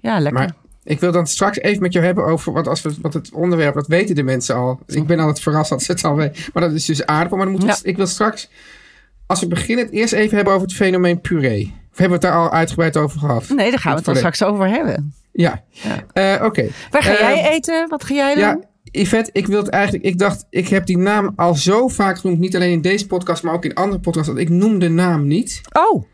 Ja, 0.00 0.18
lekker. 0.20 0.32
Maar 0.40 0.54
ik 0.84 1.00
wil 1.00 1.12
dan 1.12 1.26
straks 1.26 1.58
even 1.58 1.82
met 1.82 1.92
jou 1.92 2.04
hebben 2.04 2.24
over 2.24 2.52
wat 2.52 2.68
als 2.68 2.82
we 2.82 2.94
wat 3.02 3.14
het 3.14 3.32
onderwerp, 3.32 3.74
dat 3.74 3.86
weten 3.86 4.14
de 4.14 4.22
mensen 4.22 4.54
al. 4.54 4.80
Ik 4.86 5.06
ben 5.06 5.18
altijd 5.18 5.40
verrast 5.40 5.70
dat 5.70 5.82
ze 5.82 5.92
het 5.92 6.04
al 6.04 6.16
weten. 6.16 6.42
Maar 6.52 6.62
dat 6.62 6.72
is 6.72 6.84
dus 6.84 7.06
aardappel. 7.06 7.36
Maar 7.36 7.46
dan 7.46 7.54
moeten 7.54 7.74
we, 7.74 7.80
Ja. 7.84 7.90
ik 7.90 7.96
wil 7.96 8.06
straks, 8.06 8.50
als 9.26 9.40
we 9.40 9.46
beginnen, 9.46 9.84
het 9.84 9.94
eerst 9.94 10.12
even 10.12 10.36
hebben 10.36 10.54
over 10.54 10.66
het 10.66 10.76
fenomeen 10.76 11.20
puree. 11.20 11.74
Of 11.92 11.98
hebben 11.98 12.20
we 12.20 12.26
het 12.26 12.34
daar 12.34 12.44
al 12.44 12.52
uitgebreid 12.52 12.96
over 12.96 13.18
gehad? 13.18 13.48
nee, 13.48 13.70
daar 13.70 13.78
gaan 13.78 13.90
we 13.90 13.96
het 13.96 14.06
dan 14.06 14.16
straks 14.16 14.42
over 14.42 14.68
hebben. 14.68 15.14
Ja. 15.32 15.64
Eh, 16.12 16.40
Oké. 16.44 16.66
Waar 16.90 17.02
ga 17.02 17.12
jij 17.12 17.50
eten? 17.50 17.88
Wat 17.88 18.04
ga 18.04 18.14
jij 18.14 18.34
doen? 18.34 18.42
Ja, 18.42 18.60
Yvette, 18.84 19.30
ik 19.32 19.46
wil 19.46 19.58
het 19.58 19.68
eigenlijk. 19.68 20.04
Ik 20.04 20.18
dacht, 20.18 20.46
ik 20.50 20.68
heb 20.68 20.86
die 20.86 20.98
naam 20.98 21.32
al 21.36 21.54
zo 21.54 21.88
vaak 21.88 22.18
genoemd. 22.18 22.38
Niet 22.40 22.56
alleen 22.56 22.70
in 22.72 22.80
deze 22.80 23.06
podcast, 23.06 23.42
maar 23.42 23.54
ook 23.54 23.64
in 23.64 23.74
andere 23.74 24.00
podcasts. 24.00 24.28
Dat 24.28 24.38
ik 24.38 24.48
noem 24.48 24.78
de 24.78 24.88
naam 24.88 25.26
niet. 25.26 25.60
Oh, 25.72 26.04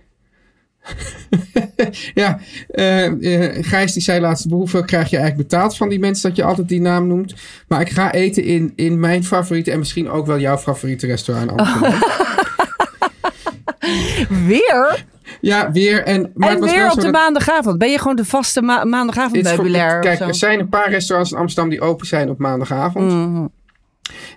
Ja, 2.14 2.38
eh, 2.68 3.12
Gijs 3.60 3.92
die 3.92 4.02
zei 4.02 4.20
laatst, 4.20 4.50
hoeveel 4.50 4.84
krijg 4.84 5.10
je 5.10 5.16
eigenlijk 5.16 5.48
betaald 5.48 5.76
van 5.76 5.88
die 5.88 5.98
mensen 5.98 6.28
dat 6.28 6.38
je 6.38 6.44
altijd 6.44 6.68
die 6.68 6.80
naam 6.80 7.06
noemt? 7.06 7.34
Maar 7.68 7.80
ik 7.80 7.90
ga 7.90 8.12
eten 8.12 8.44
in, 8.44 8.72
in 8.76 9.00
mijn 9.00 9.24
favoriete 9.24 9.70
en 9.70 9.78
misschien 9.78 10.08
ook 10.10 10.26
wel 10.26 10.38
jouw 10.38 10.58
favoriete 10.58 11.06
restaurant 11.06 11.50
in 11.50 11.56
Amsterdam. 11.56 12.00
weer? 14.28 15.04
ja, 15.40 15.72
weer. 15.72 16.02
En, 16.04 16.30
maar 16.34 16.50
en 16.50 16.60
weer 16.60 16.90
op 16.90 16.94
de 16.96 17.02
dat- 17.02 17.12
maandagavond. 17.12 17.78
Ben 17.78 17.90
je 17.90 17.98
gewoon 17.98 18.16
de 18.16 18.24
vaste 18.24 18.62
ma 18.62 18.84
maandagavond 18.84 19.42
meubilair? 19.42 20.00
Kijk, 20.00 20.20
er 20.20 20.34
zijn 20.34 20.60
een 20.60 20.68
paar 20.68 20.90
restaurants 20.90 21.32
in 21.32 21.38
Amsterdam 21.38 21.70
die 21.70 21.80
open 21.80 22.06
zijn 22.06 22.30
op 22.30 22.38
maandagavond. 22.38 23.12
Mhm. 23.12 23.46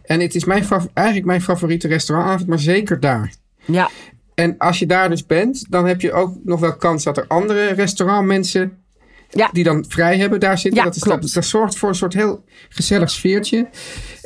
En 0.03 0.19
het 0.19 0.35
is 0.35 0.45
mijn, 0.45 0.65
eigenlijk 0.93 1.27
mijn 1.27 1.41
favoriete 1.41 1.87
restaurantavond, 1.87 2.47
maar 2.49 2.59
zeker 2.59 2.99
daar. 2.99 3.33
Ja, 3.65 3.89
En 4.35 4.57
als 4.57 4.79
je 4.79 4.85
daar 4.85 5.09
dus 5.09 5.25
bent, 5.25 5.65
dan 5.69 5.85
heb 5.87 6.01
je 6.01 6.13
ook 6.13 6.35
nog 6.43 6.59
wel 6.59 6.75
kans 6.75 7.03
dat 7.03 7.17
er 7.17 7.25
andere 7.27 7.67
restaurantmensen 7.73 8.77
Ja. 9.29 9.49
die 9.51 9.63
dan 9.63 9.85
vrij 9.87 10.17
hebben 10.17 10.39
daar 10.39 10.57
zitten. 10.57 10.79
Ja, 10.79 10.85
dat, 10.85 10.95
is, 10.95 11.01
dat, 11.01 11.31
dat 11.33 11.45
zorgt 11.45 11.77
voor 11.77 11.89
een 11.89 11.95
soort 11.95 12.13
heel 12.13 12.43
gezellig 12.69 13.09
sfeertje. 13.09 13.67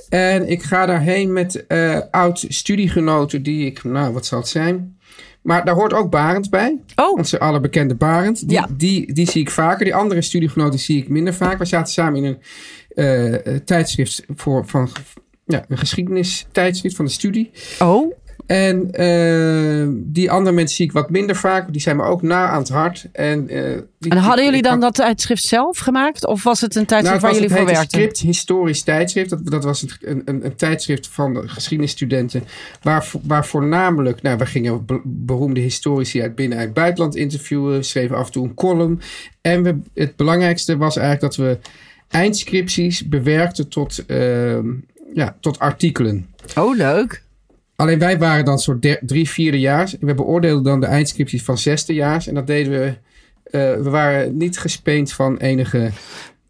En 0.10 0.50
ik 0.50 0.63
ga 0.63 0.86
daarheen 0.86 1.34
met 1.34 1.67
eh, 1.67 2.00
oud 2.12 2.45
studiegenoten 2.48 3.43
die 3.43 3.65
ik, 3.65 3.84
nou 3.84 4.13
wat 4.13 4.25
zal 4.25 4.39
het 4.39 4.48
zijn? 4.48 4.95
Maar 5.46 5.66
daar 5.66 5.75
hoort 5.75 5.94
ook 5.94 6.10
Barend 6.10 6.50
bij. 6.50 6.80
Oh. 6.96 7.18
Onze 7.18 7.40
allerbekende 7.40 7.96
Barend. 7.96 8.48
Die, 8.48 8.58
Ja. 8.58 8.68
die, 8.78 9.14
die 9.14 9.30
zie 9.30 9.42
ik 9.42 9.50
vaker. 9.52 9.86
Die 9.86 9.96
andere 9.96 10.22
studiegenoten 10.22 10.80
zie 10.80 10.98
ik 10.98 11.10
minder 11.10 11.34
vaak. 11.34 11.58
We 11.58 11.66
zaten 11.66 11.94
samen 11.94 12.24
in 12.24 12.25
een 12.25 12.38
eh, 12.90 13.34
eh, 13.56 13.62
tijdschrift 13.66 14.24
voor, 14.36 14.66
van 14.66 14.90
ja, 15.46 15.66
een 15.68 15.78
geschiedenistijdschrift 15.78 16.96
van 16.96 17.06
de 17.06 17.12
studie. 17.12 17.52
oh. 17.80 18.14
En 18.48 18.92
eh, 18.92 19.88
die 19.92 20.32
andere 20.32 20.56
mensen 20.56 20.75
zie 20.75 20.86
ik 20.86 20.92
wat 20.92 21.10
minder 21.10 21.36
vaak. 21.36 21.72
Die 21.72 21.82
zijn 21.82 21.96
me 21.98 22.04
ook 22.04 22.22
na 22.22 22.48
aan 22.48 22.60
het 22.60 22.70
hart. 22.70 23.06
En, 23.12 23.50
eh, 23.50 23.78
die- 24.00 24.12
En 24.12 24.18
hadden 24.18 24.46
jullie 24.46 24.62
dan 24.62 24.80
dat 24.80 24.94
tijdschrift 24.96 25.44
zelf 25.44 25.78
gemaakt? 25.78 26.25
Of 26.25 26.44
was 26.44 26.62
het 26.62 26.75
een 26.75 26.86
nou, 26.88 26.88
tijdschrift 26.88 27.22
het 27.22 27.32
waar 27.32 27.42
jullie 27.42 27.56
het 27.58 27.58
voor 27.66 27.75
werkten? 27.75 28.00
Script 28.00 28.20
Historisch 28.20 28.82
Tijdschrift. 28.82 29.30
Dat, 29.30 29.46
dat 29.48 29.64
was 29.64 29.82
een, 29.82 30.22
een, 30.25 30.46
een 30.46 30.56
tijdschrift 30.56 31.08
van 31.08 31.34
de 31.34 31.48
geschiedenisstudenten. 31.48 32.44
Waar, 32.82 33.12
waar 33.22 33.46
voornamelijk, 33.46 34.22
nou, 34.22 34.38
we 34.38 34.46
gingen 34.46 34.86
be- 34.86 35.02
beroemde 35.04 35.60
historici 35.60 36.22
uit 36.22 36.36
binnen- 36.36 36.54
en 36.58 36.60
uit 36.60 36.70
het 36.74 36.78
buitenland 36.84 37.16
interviewen. 37.16 37.78
We 37.78 37.84
schreven 37.84 38.16
af 38.18 38.25
en 38.25 38.32
toe 38.32 38.46
een 38.46 38.54
column. 38.54 39.02
En 39.42 39.64
we, 39.64 39.75
het 39.94 40.16
belangrijkste 40.16 40.78
was 40.78 40.98
eigenlijk 40.98 41.36
dat 41.36 41.46
we 41.46 41.58
eindscripties 42.10 43.08
bewerkten 43.08 43.68
tot, 43.68 44.06
ehm, 44.06 44.68
ja, 45.14 45.36
tot 45.40 45.60
artikelen. 45.60 46.28
Oh, 46.58 46.75
leuk. 46.75 47.24
Alleen 47.75 48.00
wij 48.00 48.17
waren 48.17 48.46
dan 48.46 48.60
soort 48.60 48.82
der- 48.82 49.00
drie, 49.01 49.29
vierdejaars. 49.29 49.96
We 50.00 50.13
beoordeelden 50.13 50.63
dan 50.63 50.79
de 50.79 50.86
eindscripties 50.86 51.44
van 51.44 51.58
zesdejaars. 51.58 52.27
En 52.27 52.34
dat 52.36 52.48
deden 52.48 52.72
we. 52.72 52.86
eh, 53.44 53.84
we 53.84 53.89
waren 53.89 54.38
niet 54.38 54.60
gespeend 54.60 55.13
van 55.13 55.38
enige. 55.38 55.77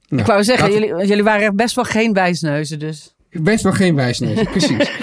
Nou, 0.08 0.22
Ik 0.22 0.26
wou 0.28 0.44
zeggen, 0.44 0.72
jullie, 0.72 1.08
jullie 1.08 1.24
waren 1.24 1.56
best 1.56 1.76
wel 1.76 1.84
geen 1.86 2.14
wijsneuzen 2.14 2.80
dus. 2.80 3.16
Best 3.32 3.64
wel 3.64 3.72
geen 3.74 3.96
wijsneus, 3.96 4.44
precies. 4.44 4.92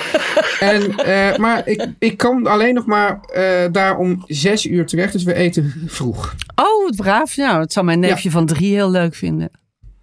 En, 0.60 0.96
eh, 0.96 1.36
maar 1.36 1.68
ik, 1.68 1.86
ik 1.98 2.16
kwam 2.16 2.46
alleen 2.46 2.74
nog 2.74 2.86
maar 2.86 3.20
eh, 3.20 3.44
daar 3.72 3.96
om 3.98 4.24
zes 4.26 4.66
uur 4.66 4.86
terecht. 4.86 5.12
Dus 5.12 5.22
we 5.22 5.34
eten 5.34 5.72
vroeg. 5.86 6.34
Oh, 6.54 6.84
wat 6.84 6.96
braaf. 6.96 7.36
Nou, 7.36 7.58
dat 7.58 7.72
zou 7.72 7.86
mijn 7.86 8.00
neefje 8.00 8.30
van 8.30 8.46
drie 8.46 8.74
heel 8.74 8.90
leuk 8.90 9.14
vinden. 9.14 9.50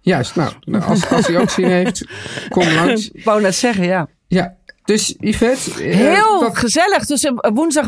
Juist, 0.00 0.34
nou, 0.36 0.52
nou, 0.64 0.84
als, 0.84 1.08
als 1.08 1.26
hij 1.26 1.38
ook 1.38 1.50
zin 1.50 1.68
heeft, 1.68 2.04
kom 2.48 2.68
langs. 2.84 3.10
Ik 3.10 3.24
wou 3.24 3.42
net 3.42 3.54
zeggen, 3.54 3.84
ja. 3.84 4.08
Ja, 4.26 4.56
dus 4.84 5.14
Yvette. 5.18 5.70
eh, 5.84 5.96
Heel 5.96 6.40
dat- 6.40 6.58
gezellig. 6.58 7.06
Dus 7.06 7.24
eh, 7.24 7.32
woensdag 7.54 7.86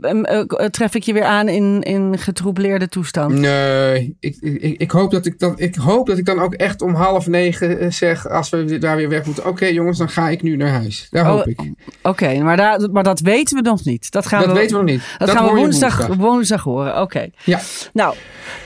eh, 0.00 0.40
tref 0.66 0.94
ik 0.94 1.02
je 1.02 1.12
weer 1.12 1.24
aan 1.24 1.48
in, 1.48 1.82
in 1.82 2.18
getroubleerde 2.18 2.88
toestand. 2.88 3.34
Nee, 3.34 4.16
ik, 4.20 4.36
ik, 4.40 4.78
ik, 4.80 4.90
hoop 4.90 5.10
dat 5.10 5.26
ik, 5.26 5.38
dan, 5.38 5.58
ik 5.58 5.74
hoop 5.74 6.06
dat 6.06 6.18
ik 6.18 6.24
dan 6.24 6.38
ook 6.40 6.54
echt 6.54 6.82
om 6.82 6.94
half 6.94 7.26
negen 7.26 7.92
zeg, 7.92 8.28
als 8.28 8.48
we 8.50 8.78
daar 8.78 8.96
weer 8.96 9.08
weg 9.08 9.24
moeten. 9.26 9.46
Oké 9.46 9.66
jongens, 9.66 9.98
dan 9.98 10.08
ga 10.08 10.28
ik 10.28 10.42
nu 10.42 10.56
naar 10.56 10.68
huis. 10.68 11.06
Daar 11.10 11.24
hoop 11.24 11.40
Oh, 11.40 11.46
ik. 11.46 11.60
Oké, 12.02 12.38
maar, 12.42 12.56
daar- 12.56 12.90
maar 12.90 13.02
dat 13.04 13.20
weten 13.20 13.56
we 13.56 13.62
nog 13.62 13.84
niet. 13.84 14.10
Dat 14.10 14.26
gaan 14.26 14.40
Dat 14.40 14.48
we, 14.52 14.54
weten 14.58 14.76
we 14.78 14.82
nog 14.82 14.92
niet. 14.92 15.02
Dat, 15.18 15.30
gaan 15.30 15.44
we 15.44 15.60
woensdag, 15.60 16.06
woensdag. 16.06 16.62
horen. 16.62 17.00
Oké. 17.00 17.28
Ja, 17.44 17.60
Nou, 17.92 18.14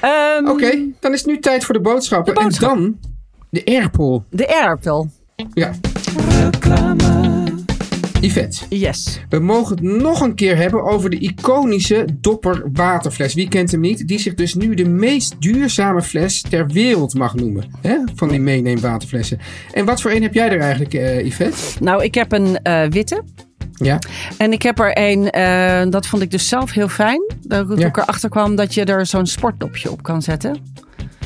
ehm, 0.00 0.48
oké. 0.48 0.78
Dan 1.00 1.12
is 1.12 1.18
het 1.18 1.28
nu 1.28 1.38
tijd 1.38 1.64
voor 1.64 1.74
de 1.74 1.80
boodschappen. 1.80 2.34
De 2.34 2.40
boodschap. 2.40 2.70
En 2.76 2.80
dan 2.82 2.98
de 3.50 3.64
airpool. 3.64 4.24
de 4.30 4.48
airpel. 4.48 5.08
Ja, 5.54 5.70
Yvette. 8.20 8.64
Yes. 8.68 9.20
We 9.28 9.38
mogen 9.38 9.76
het 9.76 9.84
nog 10.02 10.20
een 10.20 10.34
keer 10.34 10.56
hebben 10.56 10.82
over 10.84 11.10
de 11.10 11.18
iconische 11.18 12.04
Dopper 12.20 12.62
waterfles. 12.72 13.34
Wie 13.34 13.48
kent 13.48 13.70
hem 13.70 13.80
niet? 13.80 14.08
Die 14.08 14.18
zich 14.18 14.34
dus 14.34 14.54
nu 14.54 14.74
de 14.74 14.88
meest 14.88 15.34
duurzame 15.38 16.02
fles 16.02 16.40
ter 16.40 16.66
wereld 16.66 17.14
mag 17.14 17.34
noemen. 17.34 17.64
Hè? 17.80 17.96
Van 18.14 18.28
die 18.28 18.40
meeneemwaterflessen. 18.40 19.38
En 19.72 19.84
wat 19.84 20.00
voor 20.00 20.10
een 20.10 20.22
heb 20.22 20.34
jij 20.34 20.50
er 20.50 20.60
eigenlijk, 20.60 20.94
eh 20.94 21.24
Yvette? 21.26 21.56
Nou, 21.84 22.02
ik 22.04 22.14
heb 22.14 22.32
een 22.32 22.62
eh, 22.62 22.84
witte. 22.88 23.22
Ja, 23.74 23.98
En 24.38 24.52
ik 24.52 24.62
heb 24.62 24.78
er 24.78 24.90
een, 24.98 25.30
eh, 25.30 25.82
dat 25.90 26.06
vond 26.06 26.22
ik 26.22 26.30
dus 26.30 26.48
zelf 26.48 26.72
heel 26.72 26.88
fijn. 26.88 27.32
Dat 27.42 27.66
Ja. 27.78 27.86
ik 27.86 27.96
erachter 27.96 28.28
kwam 28.28 28.54
dat 28.56 28.74
je 28.74 28.84
er 28.84 29.06
zo'n 29.06 29.26
sportdopje 29.26 29.90
op 29.90 30.02
kan 30.02 30.22
zetten. 30.22 30.58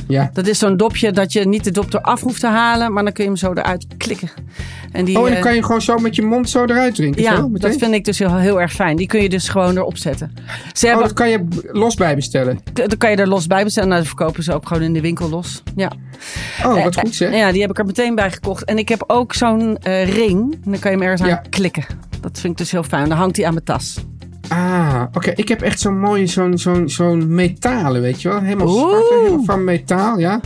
Ja. 0.07 0.29
Dat 0.33 0.47
is 0.47 0.59
zo'n 0.59 0.77
dopje 0.77 1.11
dat 1.11 1.33
je 1.33 1.47
niet 1.47 1.63
de 1.63 1.71
dop 1.71 1.93
eraf 1.93 2.21
hoeft 2.21 2.39
te 2.39 2.47
halen, 2.47 2.93
maar 2.93 3.03
dan 3.03 3.13
kun 3.13 3.23
je 3.23 3.29
hem 3.29 3.39
zo 3.39 3.51
eruit 3.53 3.85
klikken. 3.97 4.29
En 4.91 5.05
die, 5.05 5.15
Oh, 5.19 5.21
en 5.23 5.27
dan 5.27 5.37
eh, 5.37 5.43
kan 5.43 5.55
je 5.55 5.63
gewoon 5.63 5.81
zo 5.81 5.97
met 5.97 6.15
je 6.15 6.21
mond 6.21 6.49
zo 6.49 6.63
eruit 6.65 6.95
drinken? 6.95 7.21
ja, 7.21 7.35
zo, 7.35 7.49
dat 7.51 7.75
vind 7.75 7.93
ik 7.93 8.05
dus 8.05 8.19
heel, 8.19 8.35
heel 8.37 8.61
erg 8.61 8.71
fijn. 8.73 8.95
Die 8.95 9.07
kun 9.07 9.21
je 9.21 9.29
dus 9.29 9.49
gewoon 9.49 9.77
erop 9.77 9.97
zetten. 9.97 10.31
Ze 10.73 10.85
Oh, 10.85 10.91
hebben, 10.91 11.07
dat 11.07 11.13
kan 11.17 11.29
je 11.29 11.45
los 11.71 11.95
bij 11.95 12.15
bestellen. 12.15 12.59
Dan 12.73 12.97
kan 12.97 13.09
je 13.11 13.15
er 13.15 13.27
los 13.27 13.47
bij 13.47 13.63
bestellen. 13.63 13.89
Nou, 13.89 14.01
dat 14.01 14.09
verkopen 14.15 14.43
ze 14.43 14.53
ook 14.53 14.67
gewoon 14.67 14.83
in 14.83 14.93
de 14.93 15.01
winkel 15.01 15.29
los. 15.29 15.63
Ja. 15.75 15.91
Oh, 16.65 16.83
wat 16.83 16.95
goed 16.97 17.15
zeg. 17.15 17.33
Ja, 17.35 17.51
die 17.51 17.61
heb 17.61 17.69
ik 17.69 17.79
er 17.79 17.85
meteen 17.85 18.15
bij 18.15 18.31
gekocht. 18.31 18.63
En 18.63 18.77
ik 18.77 18.89
heb 18.89 19.03
ook 19.07 19.33
zo'n 19.33 19.77
eh, 19.77 20.13
ring. 20.15 20.57
Dan 20.65 20.79
kan 20.79 20.91
je 20.91 20.97
hem 20.97 21.01
ergens 21.07 21.29
Ja. 21.29 21.37
aan 21.37 21.49
klikken. 21.49 21.85
Dat 22.21 22.39
vind 22.39 22.53
ik 22.53 22.57
dus 22.57 22.71
heel 22.71 22.83
fijn. 22.83 23.09
Dan 23.09 23.17
hangt 23.17 23.35
hij 23.37 23.45
aan 23.45 23.53
mijn 23.53 23.65
tas. 23.65 23.97
Ah, 24.49 25.03
oké. 25.13 25.31
Ik 25.35 25.47
heb 25.47 25.61
echt 25.61 25.79
zo'n 25.79 25.99
mooie, 25.99 26.27
zo'n 26.27 26.57
zo'n 26.57 26.89
zo'n 26.89 27.35
metalen, 27.35 28.01
weet 28.01 28.21
je 28.21 28.29
wel. 28.29 28.39
Helemaal 28.39 28.67
zwart, 28.67 29.09
helemaal 29.09 29.43
van 29.43 29.63
metaal, 29.63 30.19
ja. 30.19 30.39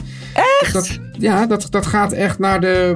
Echt? 0.61 0.73
Dat, 0.73 0.99
ja, 1.17 1.45
dat, 1.45 1.67
dat 1.69 1.85
gaat 1.85 2.11
echt 2.11 2.39
naar 2.39 2.61
de 2.61 2.95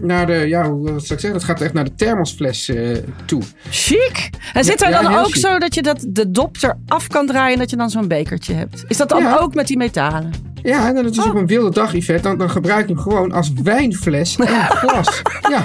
naar 0.00 0.26
de, 0.26 0.32
ja, 0.32 0.70
hoe 0.70 0.86
zou 0.86 0.96
ik 0.98 1.06
zeggen? 1.06 1.32
Dat 1.32 1.44
gaat 1.44 1.60
echt 1.60 1.72
naar 1.72 1.84
de 1.84 1.94
thermosfles 1.94 2.68
eh, 2.68 2.96
toe. 3.24 3.42
Chic. 3.70 4.30
En 4.52 4.64
zit 4.64 4.82
er 4.82 4.90
ja, 4.90 5.02
dan 5.02 5.14
ook 5.14 5.24
chic. 5.26 5.36
zo 5.36 5.58
dat 5.58 5.74
je 5.74 5.82
dat, 5.82 6.04
de 6.08 6.30
dop 6.30 6.56
eraf 6.86 7.06
kan 7.06 7.26
draaien 7.26 7.52
en 7.52 7.58
dat 7.58 7.70
je 7.70 7.76
dan 7.76 7.90
zo'n 7.90 8.08
bekertje 8.08 8.54
hebt? 8.54 8.84
Is 8.88 8.96
dat 8.96 9.08
dan 9.08 9.22
Ja. 9.22 9.36
ook 9.36 9.54
met 9.54 9.66
die 9.66 9.76
metalen? 9.76 10.30
Ja, 10.62 10.88
en 10.88 10.94
dat 10.94 11.04
is 11.10 11.18
op 11.26 11.34
een 11.34 11.46
wilde 11.46 11.70
dag, 11.70 11.92
Yvette. 11.94 12.22
Dan, 12.22 12.38
dan 12.38 12.50
gebruik 12.50 12.88
je 12.88 12.92
hem 12.94 13.02
gewoon 13.02 13.32
als 13.32 13.52
wijnfles 13.62 14.36
en 14.36 14.46
glas. 14.82 15.22
Ja, 15.50 15.62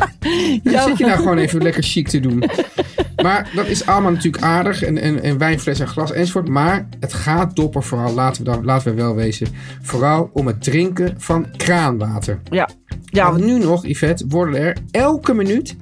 dan 0.63 0.73
Ja. 0.73 0.87
zit 0.87 0.97
je 0.97 1.05
nou 1.05 1.17
gewoon 1.17 1.37
even 1.37 1.61
lekker 1.61 1.83
chic 1.83 2.07
te 2.07 2.19
doen. 2.19 2.43
Maar 3.23 3.49
dat 3.55 3.67
is 3.67 3.85
allemaal 3.85 4.11
natuurlijk 4.11 4.43
aardig. 4.43 4.83
En, 4.83 4.97
en, 4.97 5.23
en 5.23 5.37
wijnfles 5.37 5.79
en 5.79 5.87
glas 5.87 6.11
enzovoort. 6.11 6.47
Maar 6.47 6.87
het 6.99 7.13
gaat 7.13 7.55
dopper 7.55 7.83
vooral, 7.83 8.13
laten 8.13 8.43
we, 8.43 8.49
dan, 8.51 8.65
laten 8.65 8.95
we 8.95 9.01
wel 9.01 9.15
wezen. 9.15 9.47
Vooral 9.81 10.29
om 10.33 10.47
het 10.47 10.63
drinken 10.63 11.13
van 11.17 11.47
kraanwater. 11.57 12.39
Ja. 12.49 12.69
Ja, 13.15 13.31
Want 13.31 13.45
nu 13.45 13.59
nog, 13.59 13.85
Yvette, 13.85 14.25
worden 14.27 14.55
er 14.61 14.77
elke 14.91 15.33
minuut 15.33 15.75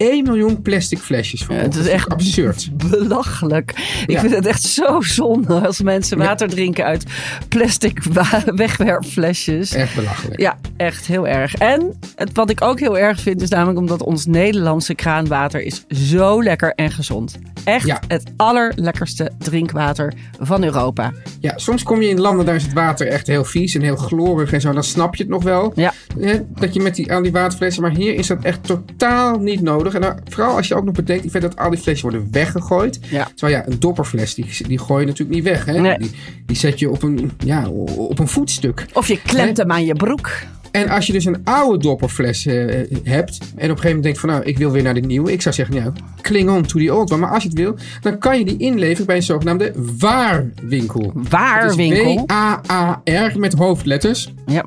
1 0.00 0.24
miljoen 0.24 0.62
plastic 0.62 0.98
flesjes 0.98 1.44
van. 1.44 1.56
het 1.56 1.74
is 1.74 1.86
echt 1.86 2.08
absurd. 2.08 2.70
belachelijk. 2.90 3.70
Ik 4.06 4.10
Ja. 4.10 4.20
vind 4.20 4.34
het 4.34 4.46
echt 4.46 4.62
zo 4.62 5.00
zonde 5.00 5.54
als 5.66 5.82
mensen 5.82 6.18
water 6.18 6.48
drinken 6.48 6.84
uit 6.84 7.04
plastic 7.48 8.02
wegwerpflesjes. 8.54 9.72
Echt 9.74 9.94
belachelijk. 9.94 10.40
Ja, 10.40 10.58
echt 10.76 11.06
heel 11.06 11.26
erg. 11.28 11.54
En 11.54 11.98
het, 12.16 12.30
wat 12.32 12.50
ik 12.50 12.62
ook 12.62 12.80
heel 12.80 12.98
erg 12.98 13.20
vind 13.20 13.42
is 13.42 13.48
namelijk 13.48 13.78
omdat 13.78 14.02
ons 14.02 14.26
Nederlandse 14.26 14.94
kraanwater 14.94 15.62
is 15.62 15.84
zo 15.88 16.42
lekker 16.42 16.72
en 16.74 16.90
gezond. 16.90 17.38
Echt 17.64 17.92
het 18.08 18.30
allerlekkerste 18.36 19.30
drinkwater 19.38 20.12
van 20.40 20.64
Europa. 20.64 21.12
Ja, 21.40 21.58
soms 21.58 21.82
kom 21.82 22.02
je 22.02 22.08
in 22.08 22.20
landen, 22.20 22.46
daar 22.46 22.54
is 22.54 22.62
het 22.62 22.72
water 22.72 23.06
echt 23.06 23.26
heel 23.26 23.44
vies 23.44 23.74
en 23.74 23.80
heel 23.82 23.96
chlorig 23.96 24.52
en 24.52 24.60
zo. 24.60 24.72
Dan 24.72 24.84
snap 24.84 25.14
je 25.14 25.22
het 25.22 25.32
nog 25.32 25.42
wel. 25.42 25.72
Ja. 25.74 25.92
Hè, 26.20 26.38
dat 26.54 26.74
je 26.74 26.80
met 26.80 26.94
die, 26.94 27.12
aan 27.12 27.22
die 27.22 27.32
waterflessen. 27.32 27.82
Maar 27.82 27.90
hier 27.94 28.14
is 28.14 28.26
dat 28.26 28.42
echt 28.42 28.64
totaal 28.66 29.38
niet 29.38 29.60
nodig. 29.60 29.89
En 29.94 30.16
vooral 30.28 30.56
als 30.56 30.68
je 30.68 30.74
ook 30.74 30.84
nog 30.84 30.94
bedenkt, 30.94 31.24
ik 31.24 31.30
vind 31.30 31.42
dat 31.42 31.56
al 31.56 31.70
die 31.70 31.78
flesjes 31.78 32.02
worden 32.02 32.28
weggegooid. 32.30 33.00
Ja. 33.10 33.28
Terwijl 33.34 33.58
ja, 33.58 33.66
een 33.66 33.80
dopperfles, 33.80 34.34
die, 34.34 34.46
die 34.66 34.78
gooi 34.78 35.00
je 35.00 35.06
natuurlijk 35.06 35.36
niet 35.36 35.44
weg. 35.44 35.64
Hè? 35.64 35.80
Nee. 35.80 35.98
Die, 35.98 36.10
die 36.46 36.56
zet 36.56 36.78
je 36.78 36.90
op 36.90 37.02
een, 37.02 37.30
ja, 37.44 37.68
op 37.96 38.18
een 38.18 38.28
voetstuk. 38.28 38.86
Of 38.92 39.08
je 39.08 39.22
klemt 39.22 39.56
hem 39.56 39.72
aan 39.72 39.84
je 39.84 39.94
broek. 39.94 40.30
En 40.70 40.88
als 40.88 41.06
je 41.06 41.12
dus 41.12 41.24
een 41.24 41.40
oude 41.44 41.78
dopperfles 41.78 42.46
eh, 42.46 42.54
hebt. 43.02 43.38
En 43.38 43.46
op 43.46 43.56
een 43.56 43.60
gegeven 43.60 43.86
moment 43.86 44.02
denkt 44.02 44.18
van 44.18 44.28
nou, 44.28 44.42
ik 44.42 44.58
wil 44.58 44.70
weer 44.70 44.82
naar 44.82 44.94
de 44.94 45.00
nieuwe. 45.00 45.32
Ik 45.32 45.42
zou 45.42 45.54
zeggen, 45.54 45.74
nou, 45.76 45.92
cling 46.20 46.50
on 46.50 46.62
to 46.62 46.78
the 46.78 46.94
old 46.94 47.12
one. 47.12 47.20
Maar 47.20 47.30
als 47.30 47.42
je 47.42 47.48
het 47.48 47.58
wil, 47.58 47.76
dan 48.00 48.18
kan 48.18 48.38
je 48.38 48.44
die 48.44 48.56
inleveren 48.56 49.06
bij 49.06 49.16
een 49.16 49.22
zogenaamde 49.22 49.72
waarwinkel. 49.98 51.12
Waarwinkel. 51.14 52.24
W-A-A-R 52.26 53.38
met 53.38 53.52
hoofdletters. 53.52 54.34
Ja. 54.46 54.64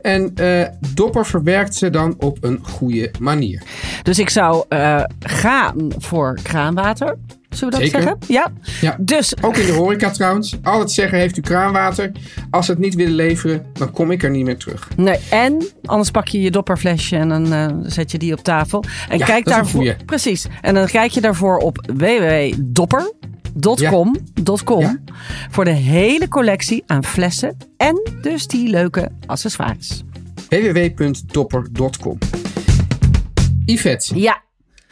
En 0.00 0.32
eh, 0.34 0.66
Dopper 0.94 1.26
verwerkt 1.26 1.74
ze 1.74 1.90
dan 1.90 2.14
op 2.18 2.38
een 2.40 2.58
goede 2.62 3.10
manier. 3.18 3.62
Dus 4.02 4.18
ik 4.18 4.30
zou 4.30 4.64
eh, 4.68 5.02
gaan 5.18 5.88
voor 5.98 6.38
kraanwater. 6.42 7.16
Zullen 7.50 7.74
we 7.74 7.80
dat 7.80 7.90
Zeker. 7.90 8.02
zeggen? 8.02 8.18
Ja. 8.28 8.52
Ja. 8.80 8.96
Dus 9.00 9.34
Ook 9.42 9.56
in 9.56 9.66
de 9.66 9.72
horeca 9.72 10.10
trouwens. 10.10 10.56
Al 10.62 10.80
het 10.80 10.92
zeggen 10.92 11.18
heeft 11.18 11.36
u 11.36 11.40
kraanwater. 11.40 12.12
Als 12.50 12.66
ze 12.66 12.72
het 12.72 12.80
niet 12.80 12.94
willen 12.94 13.14
leveren, 13.14 13.66
dan 13.72 13.90
kom 13.90 14.10
ik 14.10 14.22
er 14.22 14.30
niet 14.30 14.44
meer 14.44 14.56
terug. 14.56 14.88
Nee, 14.96 15.18
en 15.30 15.66
anders 15.84 16.10
pak 16.10 16.28
je 16.28 16.40
je 16.40 16.50
dopperflesje 16.50 17.16
en 17.16 17.28
dan 17.28 17.52
eh, 17.52 17.66
zet 17.82 18.10
je 18.10 18.18
die 18.18 18.32
op 18.32 18.44
tafel. 18.44 18.84
En 19.08 19.18
Ja, 19.18 19.24
kijk 19.26 19.44
dat 19.44 19.66
is 19.66 19.72
een 19.72 19.84
daarvoor. 19.84 20.04
Precies. 20.06 20.46
En 20.60 20.74
dan 20.74 20.86
kijk 20.86 21.10
je 21.10 21.20
daarvoor 21.20 21.56
op 21.58 21.86
www.dopper.com 21.96 23.39
.com, 23.60 24.16
Ja. 24.80 24.98
voor 25.50 25.64
de 25.64 25.70
hele 25.70 26.28
collectie 26.28 26.82
aan 26.86 27.04
flessen 27.04 27.56
en 27.76 28.10
dus 28.20 28.46
die 28.46 28.68
leuke 28.68 29.10
accessoires. 29.26 30.02
www.dopper.com 30.48 32.18
Yvette, 33.64 34.20
Ja, 34.20 34.42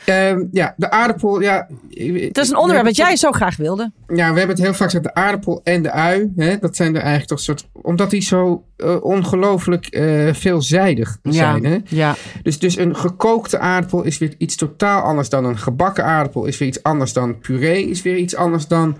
ehm, 0.09 0.45
ja, 0.53 0.75
de 0.77 0.91
aardappel. 0.91 1.41
Ja, 1.41 1.69
het 1.91 2.39
is 2.39 2.49
een 2.49 2.57
onderwerp 2.57 2.87
wat 2.87 2.97
jij 2.97 3.17
zo 3.17 3.31
graag 3.31 3.57
wilde. 3.57 3.93
Ja, 4.07 4.33
we 4.33 4.39
hebben 4.39 4.57
het 4.57 4.65
heel 4.65 4.75
vaak 4.75 4.91
gezegd, 4.91 5.05
de 5.05 5.15
aardappel 5.15 5.61
en 5.65 5.83
de 5.83 5.91
ui. 5.91 6.33
Hè, 6.37 6.59
dat 6.59 6.77
zijn 6.77 6.89
er 6.89 7.01
eigenlijk 7.01 7.29
toch 7.29 7.41
soort... 7.41 7.69
Omdat 7.73 8.11
die 8.11 8.21
zo 8.21 8.65
eh, 8.77 9.05
ongelooflijk 9.05 9.87
eh, 9.87 10.35
veelzijdig 10.35 11.19
zijn. 11.23 11.65
Hè? 11.65 11.79
ja. 11.89 12.15
Dus, 12.43 12.59
dus 12.59 12.77
een 12.77 12.97
gekookte 12.97 13.59
aardappel 13.59 14.03
is 14.03 14.19
weer 14.19 14.35
iets 14.39 14.57
totaal 14.57 15.03
anders 15.03 15.29
dan 15.29 15.45
een 15.45 15.59
gebakken 15.59 16.05
aardappel. 16.05 16.45
Is 16.45 16.59
weer 16.59 16.69
iets 16.69 16.83
anders 16.83 17.13
dan 17.13 17.39
puree. 17.39 17.89
Is 17.89 18.03
weer 18.03 18.17
iets 18.17 18.37
anders 18.37 18.67
dan 18.67 18.97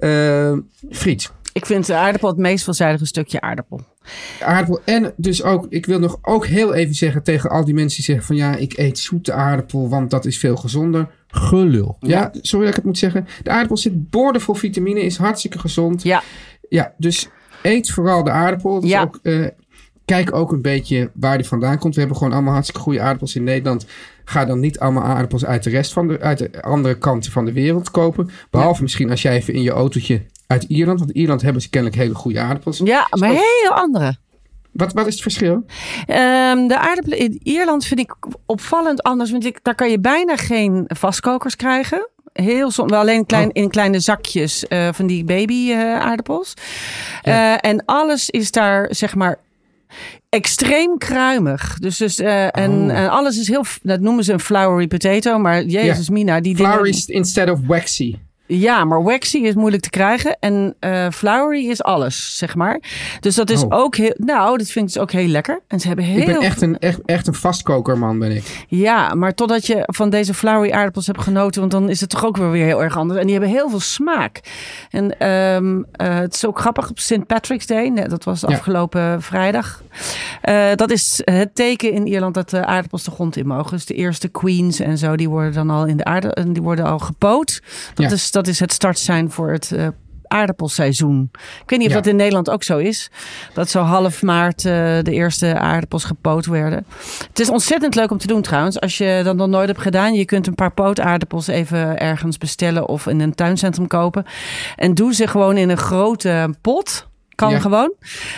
eh, 0.00 0.52
friet. 0.90 1.30
Ik 1.52 1.66
vind 1.66 1.86
de 1.86 1.94
aardappel 1.94 2.28
het 2.28 2.38
meest 2.38 2.64
veelzijdige 2.64 3.06
stukje 3.06 3.40
aardappel. 3.40 3.80
Aardappel 4.40 4.80
en 4.84 5.12
dus 5.16 5.42
ook... 5.42 5.66
Ik 5.68 5.86
wil 5.86 5.98
nog 5.98 6.18
ook 6.22 6.46
heel 6.46 6.74
even 6.74 6.94
zeggen 6.94 7.22
tegen 7.22 7.50
al 7.50 7.64
die 7.64 7.74
mensen 7.74 7.96
die 7.96 8.04
zeggen 8.04 8.26
van... 8.26 8.36
Ja, 8.36 8.56
ik 8.56 8.78
eet 8.78 8.98
zoete 8.98 9.32
aardappel, 9.32 9.88
want 9.88 10.10
dat 10.10 10.24
is 10.24 10.38
veel 10.38 10.56
gezonder. 10.56 11.08
Gelul. 11.28 11.96
Ja, 12.00 12.30
sorry 12.40 12.60
dat 12.60 12.70
ik 12.70 12.76
het 12.76 12.84
moet 12.84 12.98
zeggen. 12.98 13.26
De 13.42 13.50
aardappel 13.50 13.76
zit 13.76 14.10
boordevol 14.10 14.54
vitamine, 14.54 15.00
is 15.00 15.16
hartstikke 15.16 15.58
gezond. 15.58 16.02
Ja, 16.02 16.22
Ja, 16.68 16.94
dus 16.98 17.28
eet 17.62 17.90
vooral 17.90 18.24
de 18.24 18.30
aardappel. 18.30 18.80
Dus 18.80 18.90
Ja. 18.90 19.02
ook, 19.02 19.18
eh, 19.22 19.46
kijk 20.04 20.34
ook 20.34 20.52
een 20.52 20.62
beetje 20.62 21.10
waar 21.14 21.36
die 21.38 21.46
vandaan 21.46 21.78
komt. 21.78 21.94
We 21.94 22.00
hebben 22.00 22.18
gewoon 22.18 22.32
allemaal 22.32 22.52
hartstikke 22.52 22.80
goede 22.82 23.00
aardappels 23.00 23.36
in 23.36 23.44
Nederland. 23.44 23.86
Ga 24.24 24.44
dan 24.44 24.60
niet 24.60 24.78
allemaal 24.78 25.02
aardappels 25.02 25.44
uit 25.44 25.62
de 25.62 25.70
rest 25.70 25.92
van 25.92 26.08
de, 26.08 26.20
uit 26.20 26.38
de 26.38 26.62
andere 26.62 26.98
kanten 26.98 27.32
van 27.32 27.44
de 27.44 27.52
wereld 27.52 27.90
kopen. 27.90 28.30
Behalve 28.50 28.82
misschien 28.82 29.10
als 29.10 29.22
jij 29.22 29.36
even 29.36 29.54
in 29.54 29.62
je 29.62 29.70
autootje 29.70 30.22
uit 30.46 30.62
Ierland. 30.62 30.98
Want 30.98 31.10
in 31.10 31.20
Ierland 31.20 31.42
hebben 31.42 31.62
ze 31.62 31.68
kennelijk 31.70 32.00
hele 32.00 32.14
goede 32.14 32.40
aardappels. 32.40 32.80
ja 32.84 33.06
maar 33.10 33.30
heel 33.30 33.70
andere. 33.74 34.16
Wat, 34.72 34.92
wat 34.92 35.06
is 35.06 35.12
het 35.12 35.22
verschil? 35.22 35.64
Ehm, 36.06 36.66
de 36.66 36.78
aardappelen 36.78 37.18
in 37.18 37.40
Ierland 37.42 37.84
vind 37.84 38.00
ik 38.00 38.14
opvallend 38.46 39.02
anders. 39.02 39.30
Want 39.30 39.44
ik, 39.44 39.58
daar 39.62 39.74
kan 39.74 39.90
je 39.90 40.00
bijna 40.00 40.36
geen 40.36 40.84
vastkokers 40.86 41.56
krijgen. 41.56 42.08
Heel 42.32 42.70
soms, 42.70 42.92
alleen 42.92 43.26
klein, 43.26 43.46
Oh. 43.48 43.50
in 43.62 43.70
kleine 43.70 44.00
zakjes 44.00 44.66
eh, 44.66 44.88
van 44.92 45.06
die 45.06 45.24
baby 45.24 45.70
eh, 45.70 45.78
aardappels. 46.00 46.54
Ja. 47.22 47.58
Eh, 47.58 47.70
en 47.70 47.84
alles 47.84 48.30
is 48.30 48.50
daar, 48.50 48.86
zeg 48.90 49.14
maar, 49.14 49.38
extreem 50.28 50.98
kruimig. 50.98 51.78
Dus, 51.78 51.96
dus 51.96 52.18
en, 52.18 52.50
Oh. 52.50 52.98
en 52.98 53.10
alles 53.10 53.38
is 53.38 53.48
heel, 53.48 53.64
dat 53.82 54.00
noemen 54.00 54.24
ze 54.24 54.32
een 54.32 54.40
floury 54.40 54.86
potato. 54.86 55.38
Maar 55.38 55.64
jezus 55.64 56.10
mina, 56.10 56.40
die 56.40 56.54
dingen... 56.54 56.72
Flour 56.72 56.88
is 56.88 57.06
instead 57.06 57.50
of 57.50 57.58
waxy. 57.66 58.16
Ja, 58.46 58.84
maar 58.84 59.02
waxy 59.02 59.38
is 59.38 59.54
moeilijk 59.54 59.82
te 59.82 59.90
krijgen. 59.90 60.36
En 60.40 60.74
eh 60.80 61.10
floury 61.10 61.68
is 61.68 61.82
alles, 61.82 62.36
zeg 62.36 62.54
maar. 62.54 62.80
Dus 63.20 63.34
dat 63.34 63.50
is 63.50 63.62
Oh. 63.62 63.78
ook 63.78 63.96
heel... 63.96 64.14
Nou, 64.16 64.58
dat 64.58 64.66
vind 64.66 64.88
ik 64.88 64.92
dus 64.94 65.02
ook 65.02 65.10
heel 65.12 65.26
lekker. 65.28 65.60
En 65.68 65.80
ze 65.80 65.86
hebben 65.86 66.04
heel... 66.04 66.20
Ik 66.20 66.26
ben 66.26 66.40
echt 66.40 66.62
een, 66.62 66.78
echt, 66.78 67.00
echt 67.04 67.26
een 67.26 67.34
vastkokerman, 67.34 68.18
ben 68.18 68.30
ik. 68.36 68.64
Ja, 68.68 69.14
maar 69.14 69.34
totdat 69.34 69.66
je 69.66 69.82
van 69.86 70.10
deze 70.10 70.34
floury 70.34 70.70
aardappels 70.70 71.06
hebt 71.06 71.20
genoten... 71.22 71.60
want 71.60 71.72
dan 71.72 71.88
is 71.88 72.00
het 72.00 72.10
toch 72.10 72.24
ook 72.24 72.36
weer 72.36 72.50
weer 72.50 72.64
heel 72.64 72.82
erg 72.82 72.96
anders. 72.96 73.20
En 73.20 73.26
die 73.26 73.34
hebben 73.38 73.54
heel 73.54 73.68
veel 73.70 73.80
smaak. 73.80 74.40
En 74.90 75.18
ehm, 75.18 75.82
eh, 75.92 76.18
het 76.18 76.34
is 76.34 76.46
ook 76.46 76.58
grappig 76.58 76.90
op 76.90 76.98
St. 76.98 77.26
Patrick's 77.26 77.66
Day. 77.66 77.88
Nee, 77.88 78.08
dat 78.08 78.24
was 78.24 78.40
Ja. 78.40 78.48
afgelopen 78.48 79.22
vrijdag. 79.22 79.82
Eh, 80.42 80.66
dat 80.74 80.90
is 80.90 81.20
het 81.24 81.54
teken 81.54 81.92
in 81.92 82.06
Ierland 82.06 82.34
dat 82.34 82.50
de 82.50 82.64
aardappels 82.66 83.04
de 83.04 83.10
grond 83.10 83.36
in 83.36 83.46
mogen. 83.46 83.70
Dus 83.70 83.86
de 83.86 83.94
eerste 83.94 84.28
queens 84.28 84.80
en 84.80 84.98
zo, 84.98 85.16
die 85.16 85.28
worden 85.28 85.52
dan 85.52 85.70
al 85.70 85.84
in 85.86 85.96
de 85.96 86.04
aarde... 86.04 86.28
en 86.34 86.52
die 86.52 86.62
worden 86.62 86.84
al 86.84 86.98
gepoot. 86.98 87.60
Dat, 87.94 88.06
Ja. 88.08 88.12
is, 88.16 88.30
dat 88.36 88.46
is 88.46 88.60
het 88.60 88.72
startsein 88.72 89.30
voor 89.30 89.50
het... 89.52 89.72
eh, 89.72 89.88
aardappelseizoen. 90.28 91.28
Ik 91.62 91.70
weet 91.70 91.78
niet 91.78 91.88
of 91.88 91.94
Ja. 91.94 92.00
dat 92.00 92.06
in 92.10 92.16
Nederland 92.16 92.50
ook 92.50 92.62
zo 92.62 92.78
is. 92.78 93.10
Dat 93.54 93.68
zo 93.70 93.80
half 93.80 94.22
maart 94.22 94.64
eh, 94.64 94.72
de 95.02 95.10
eerste 95.12 95.58
aardappels 95.58 96.04
gepoot 96.04 96.46
werden. 96.46 96.86
Het 97.28 97.40
is 97.40 97.50
ontzettend 97.50 97.94
leuk 97.94 98.10
om 98.10 98.18
te 98.18 98.26
doen 98.26 98.42
trouwens. 98.42 98.80
Als 98.80 98.98
je 98.98 99.20
dat 99.24 99.36
nog 99.36 99.48
nooit 99.48 99.68
hebt 99.68 99.80
gedaan. 99.80 100.14
Je 100.14 100.24
kunt 100.24 100.46
een 100.46 100.54
paar 100.54 100.72
pootaardappels 100.72 101.46
even 101.46 101.98
ergens 101.98 102.38
bestellen. 102.38 102.88
Of 102.88 103.06
in 103.06 103.20
een 103.20 103.34
tuincentrum 103.34 103.86
kopen. 103.86 104.24
En 104.76 104.94
doe 104.94 105.14
ze 105.14 105.26
gewoon 105.26 105.56
in 105.56 105.68
een 105.68 105.76
grote 105.76 106.54
pot. 106.60 107.06
Kan 107.34 107.50
Ja. 107.50 107.58
gewoon. 107.58 107.92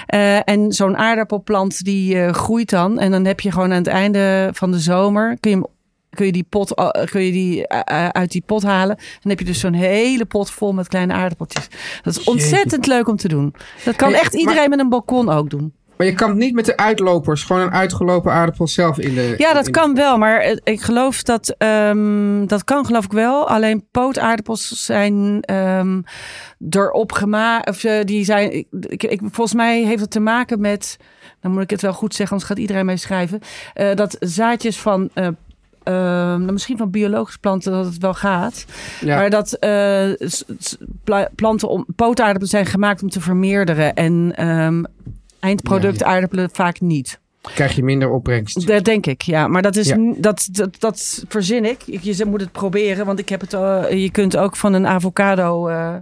Eh, 0.06 0.48
en 0.48 0.72
zo'n 0.72 0.96
aardappelplant 0.96 1.84
die 1.84 2.32
groeit 2.32 2.70
dan. 2.70 2.98
En 2.98 3.10
dan 3.10 3.24
heb 3.24 3.40
je 3.40 3.52
gewoon 3.52 3.70
aan 3.70 3.76
het 3.78 3.86
einde 3.86 4.50
van 4.52 4.70
de 4.70 4.78
zomer... 4.78 5.36
Kun 5.40 5.50
je 5.50 5.56
hem 5.56 5.66
kun 6.18 6.26
je 6.26 6.32
die 6.32 6.46
pot 6.48 6.74
eh, 6.74 6.88
kun 7.04 7.22
je 7.22 7.32
die 7.32 7.66
eh, 7.66 8.04
eh, 8.04 8.08
uit 8.08 8.32
die 8.32 8.42
pot 8.46 8.62
halen. 8.62 8.96
Dan 8.96 9.30
heb 9.30 9.38
je 9.38 9.44
dus 9.44 9.60
zo'n 9.60 9.72
hele 9.72 10.24
pot 10.24 10.50
vol 10.50 10.72
met 10.72 10.88
kleine 10.88 11.12
aardappeltjes. 11.12 11.68
Dat 12.02 12.16
is 12.16 12.24
ontzettend 12.24 12.86
leuk 12.86 13.08
om 13.08 13.16
te 13.16 13.28
doen. 13.28 13.54
Dat 13.84 13.96
kan 13.96 14.12
echt 14.12 14.34
iedereen 14.34 14.58
maar- 14.58 14.68
met 14.68 14.78
een 14.78 14.88
balkon 14.88 15.28
ook 15.30 15.50
doen. 15.50 15.72
Maar 15.96 16.06
je 16.06 16.12
kan 16.12 16.28
het 16.28 16.38
niet 16.38 16.54
met 16.54 16.64
de 16.64 16.76
uitlopers. 16.76 17.42
Gewoon 17.42 17.62
een 17.62 17.72
uitgelopen 17.72 18.32
aardappel 18.32 18.66
zelf 18.68 18.98
in 18.98 19.14
de... 19.14 19.34
Ja, 19.38 19.52
dat 19.52 19.70
kan 19.70 19.94
wel, 19.94 20.18
maar 20.18 20.58
ik 20.64 20.80
geloof 20.80 21.22
dat 21.22 21.54
ehm, 21.58 22.46
dat 22.46 22.64
kan 22.64 22.86
geloof 22.86 23.04
ik 23.04 23.12
wel. 23.12 23.48
Alleen 23.48 23.88
pootaardappels 23.90 24.84
zijn 24.84 25.40
ehm 25.40 26.00
erop 26.70 27.12
gemaakt, 27.12 27.68
of 27.68 27.80
die 28.04 28.24
zijn, 28.24 28.52
ik, 28.52 29.02
ik, 29.02 29.20
volgens 29.20 29.54
mij 29.54 29.82
heeft 29.82 30.00
het 30.00 30.10
te 30.10 30.20
maken 30.20 30.60
met, 30.60 30.96
dan 31.40 31.52
moet 31.52 31.62
ik 31.62 31.70
het 31.70 31.82
wel 31.82 31.92
goed 31.92 32.14
zeggen, 32.14 32.30
anders 32.30 32.50
gaat 32.50 32.58
iedereen 32.58 32.86
mee 32.86 32.96
schrijven, 32.96 33.40
dat 33.94 34.16
zaadjes 34.20 34.78
van 34.78 35.10
eh, 35.14 35.28
ehm, 35.88 36.40
nou, 36.40 36.52
misschien 36.52 36.76
van 36.76 36.90
biologische 36.90 37.38
planten 37.40 37.72
dat 37.72 37.84
het 37.84 37.98
wel 37.98 38.14
gaat. 38.14 38.64
Ja. 39.00 39.16
Maar 39.16 39.30
dat 39.30 39.56
pla- 41.04 41.28
planten 41.34 41.68
om 41.68 41.86
pootaardappelen 41.96 42.48
zijn 42.48 42.66
gemaakt 42.66 43.02
om 43.02 43.08
te 43.10 43.20
vermeerderen. 43.20 43.94
En 43.94 44.32
ehm, 44.36 44.82
eindproduct 45.40 45.98
Ja, 45.98 46.06
ja. 46.06 46.12
aardappelen 46.14 46.48
vaak 46.52 46.80
niet. 46.80 47.18
krijg 47.54 47.72
je 47.76 47.82
minder 47.82 48.10
opbrengst. 48.10 48.66
Dat 48.66 48.84
denk 48.84 49.06
ik, 49.06 49.22
ja. 49.22 49.48
Maar 49.48 49.62
dat, 49.62 49.76
is, 49.76 49.94
dat, 50.16 50.48
dat, 50.52 50.80
dat 50.80 51.24
verzin 51.28 51.64
ik. 51.64 51.82
Je 51.86 52.24
moet 52.24 52.40
het 52.40 52.52
proberen, 52.52 53.06
want 53.06 53.18
ik 53.18 53.28
heb 53.28 53.40
het, 53.40 53.52
eh, 53.54 53.84
je 53.90 54.10
kunt 54.10 54.36
ook 54.36 54.56
van 54.56 54.72
een 54.72 54.86
avocado 54.86 55.68
eh, 55.68 55.94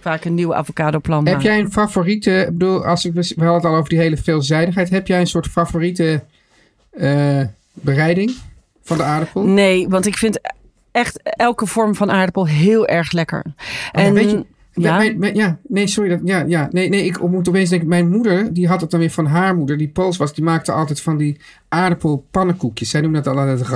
vaak 0.00 0.24
een 0.24 0.34
nieuw 0.34 0.54
avocado 0.54 0.98
plan 0.98 1.24
Heb 1.26 1.34
maken. 1.34 1.50
jij 1.50 1.60
een 1.60 1.72
favoriete, 1.72 2.40
ik 2.40 2.58
bedoel, 2.58 2.84
als 2.84 3.04
ik, 3.04 3.12
we 3.12 3.20
hadden 3.36 3.54
het 3.54 3.64
al 3.64 3.76
over 3.76 3.88
die 3.88 3.98
hele 3.98 4.16
veelzijdigheid. 4.16 4.90
Heb 4.90 5.06
jij 5.06 5.20
een 5.20 5.26
soort 5.26 5.46
favoriete 5.46 6.22
eh, 6.90 7.40
bereiding 7.72 8.34
van 8.88 8.96
de 8.96 9.02
aardappel? 9.02 9.42
Nee, 9.42 9.88
want 9.88 10.06
ik 10.06 10.16
vind 10.16 10.40
echt 10.92 11.20
elke 11.22 11.66
vorm 11.66 11.94
van 11.94 12.10
aardappel 12.10 12.46
heel 12.46 12.86
erg 12.86 13.12
lekker. 13.12 13.44
ja, 13.92 14.00
en 14.00 14.46
ja, 14.80 14.96
Mijn- 14.96 15.18
mijn- 15.18 15.34
ja, 15.34 15.58
nee, 15.68 15.86
sorry. 15.86 16.10
Dat, 16.10 16.20
ja, 16.24 16.44
ja, 16.46 16.68
nee, 16.72 16.88
nee, 16.88 17.04
ik 17.04 17.20
moet 17.28 17.48
opeens 17.48 17.70
denken, 17.70 17.88
mijn 17.88 18.08
moeder, 18.08 18.52
die 18.52 18.68
had 18.68 18.80
het 18.80 18.90
dan 18.90 19.00
weer 19.00 19.10
van 19.10 19.26
haar 19.26 19.56
moeder, 19.56 19.76
die 19.78 19.88
Pools 19.88 20.16
was, 20.16 20.34
die 20.34 20.44
maakte 20.44 20.72
altijd 20.72 21.00
van 21.00 21.16
die 21.16 21.36
aardappelpannenkoekjes. 21.68 22.90
Zij 22.90 23.00
noemen 23.00 23.22
dat 23.22 23.36
al 23.36 23.46
het. 23.46 23.66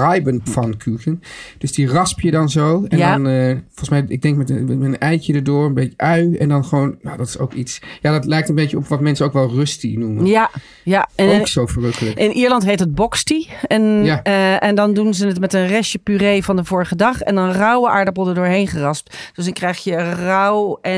Dus 1.58 1.72
die 1.72 1.86
rasp 1.88 2.20
je 2.20 2.30
dan 2.30 2.48
zo. 2.50 2.84
En 2.88 2.98
Ja. 2.98 3.12
dan, 3.12 3.26
eh, 3.26 3.56
volgens 3.66 3.88
mij, 3.88 4.04
ik 4.08 4.22
denk 4.22 4.36
met 4.36 4.50
een, 4.50 4.64
met 4.64 4.80
een 4.80 4.98
eitje 4.98 5.34
erdoor, 5.34 5.66
een 5.66 5.74
beetje 5.74 5.96
ui. 5.96 6.36
En 6.36 6.48
dan 6.48 6.64
gewoon, 6.64 6.96
nou, 7.02 7.16
dat 7.16 7.26
is 7.26 7.38
ook 7.38 7.52
iets. 7.52 7.80
Ja, 8.00 8.12
dat 8.12 8.24
lijkt 8.24 8.48
een 8.48 8.54
beetje 8.54 8.76
op 8.76 8.86
wat 8.86 9.00
mensen 9.00 9.26
ook 9.26 9.32
wel 9.32 9.50
rusty 9.50 9.94
noemen. 9.98 10.26
ja, 10.26 10.50
ja. 10.84 11.08
En, 11.14 11.40
ook 11.40 11.48
zo 11.48 11.66
verrukkelijk. 11.66 12.18
In 12.18 12.30
Ierland 12.32 12.64
heet 12.64 12.80
het 12.80 12.94
boxty. 12.94 13.46
En, 13.66 14.04
Ja. 14.04 14.22
eh, 14.22 14.62
en 14.62 14.74
dan 14.74 14.94
doen 14.94 15.14
ze 15.14 15.26
het 15.26 15.40
met 15.40 15.52
een 15.52 15.66
restje 15.66 15.98
puree 15.98 16.44
van 16.44 16.56
de 16.56 16.64
vorige 16.64 16.96
dag. 16.96 17.20
En 17.20 17.34
dan 17.34 17.50
rauwe 17.50 17.88
aardappel 17.88 18.28
er 18.28 18.34
doorheen 18.34 18.66
geraspt. 18.68 19.30
Dus 19.34 19.44
dan 19.44 19.54
krijg 19.54 19.78
je 19.84 19.96
rauw 19.96 20.78
en 20.82 20.91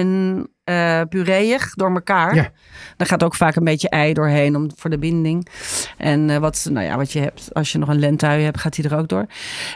eh 0.65 1.01
pureeig 1.09 1.75
door 1.75 1.95
elkaar. 1.95 2.35
Ja. 2.35 2.51
Dan 2.97 3.07
gaat 3.07 3.23
ook 3.23 3.35
vaak 3.35 3.57
een 3.57 3.65
beetje 3.65 3.89
ei 3.89 4.13
doorheen 4.13 4.57
om, 4.57 4.71
voor 4.77 4.91
de 4.91 4.99
binding. 4.99 5.49
En 5.99 6.31
eh, 6.31 6.37
wat, 6.39 6.67
nou 6.71 6.87
ja, 6.87 6.97
wat 6.97 7.13
je 7.13 7.19
hebt, 7.21 7.49
als 7.53 7.73
je 7.73 7.79
nog 7.79 7.89
een 7.89 7.99
lentui 7.99 8.43
hebt, 8.43 8.61
gaat 8.61 8.75
die 8.75 8.89
er 8.89 8.97
ook 8.99 9.09
door. 9.09 9.27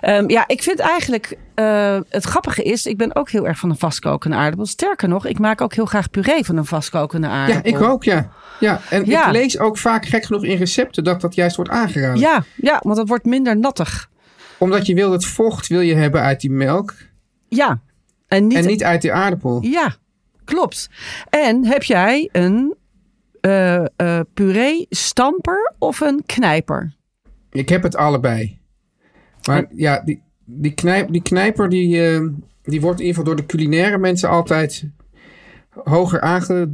Ehm, 0.01 0.31
ja, 0.31 0.45
ik 0.47 0.63
vind 0.63 0.79
eigenlijk, 0.79 1.37
eh, 1.55 1.99
het 2.09 2.25
grappige 2.25 2.63
is, 2.63 2.87
ik 2.87 2.97
ben 2.97 3.17
ook 3.17 3.31
heel 3.31 3.47
erg 3.47 3.59
van 3.59 3.71
een 3.71 3.79
vastkokende 3.79 4.37
aardappel. 4.37 4.67
Sterker 4.67 5.09
nog, 5.09 5.27
ik 5.27 5.39
maak 5.39 5.61
ook 5.61 5.75
heel 5.75 5.87
graag 5.87 6.11
puree 6.11 6.45
van 6.45 6.57
een 6.57 6.65
vastkokende 6.67 7.27
Ja, 7.27 7.33
aardappel. 7.33 7.73
ik 7.73 7.81
ook, 7.83 8.05
ja. 8.05 8.31
Ja, 8.61 8.81
en 8.91 9.05
Ja. 9.05 9.27
ik 9.27 9.33
lees 9.33 9.59
ook 9.59 9.79
vaak 9.79 10.07
gek 10.07 10.25
genoeg 10.25 10.45
in 10.45 10.57
recepten 10.57 11.05
dat 11.05 11.21
dat 11.21 11.35
juist 11.35 11.57
wordt 11.57 11.71
aangeraden. 11.71 12.19
Ja, 12.21 12.45
ja, 12.57 12.81
want 12.83 12.97
het 12.99 13.09
wordt 13.09 13.25
minder 13.25 13.59
nattig. 13.59 14.09
Omdat 14.59 14.87
je 14.87 14.95
wil 14.95 15.13
het 15.13 15.25
vocht 15.27 15.67
wil 15.67 15.81
je 15.81 15.95
hebben 15.95 16.21
uit 16.21 16.41
die 16.41 16.51
melk 16.51 16.95
Ja. 17.49 17.81
En 18.29 18.47
niet, 18.47 18.59
en 18.59 18.67
niet 18.67 18.85
uit 18.85 19.03
die 19.03 19.13
aardappel. 19.13 19.63
Ja, 19.63 19.95
klopt. 20.49 20.91
En 21.31 21.65
heb 21.65 21.83
jij 21.83 22.29
een 22.33 22.75
eh 23.41 23.85
eh 23.97 24.21
puree 24.35 24.87
stamper 24.91 25.73
of 25.79 26.01
een 26.01 26.23
knijper? 26.27 26.97
Ik 27.51 27.69
heb 27.69 27.83
het 27.83 27.97
allebei. 27.97 28.59
Maar 29.47 29.67
ja, 29.75 30.03
die, 30.05 30.23
die, 30.45 30.75
knijp, 30.75 31.13
die 31.13 31.23
knijper 31.23 31.69
die, 31.69 32.09
eh, 32.09 32.27
die 32.63 32.81
wordt 32.81 33.01
in 33.01 33.07
ieder 33.07 33.21
geval 33.21 33.25
door 33.25 33.47
de 33.47 33.47
culinaire 33.47 33.99
mensen 33.99 34.29
altijd 34.29 34.85
hoger 35.85 36.21
aange, 36.21 36.71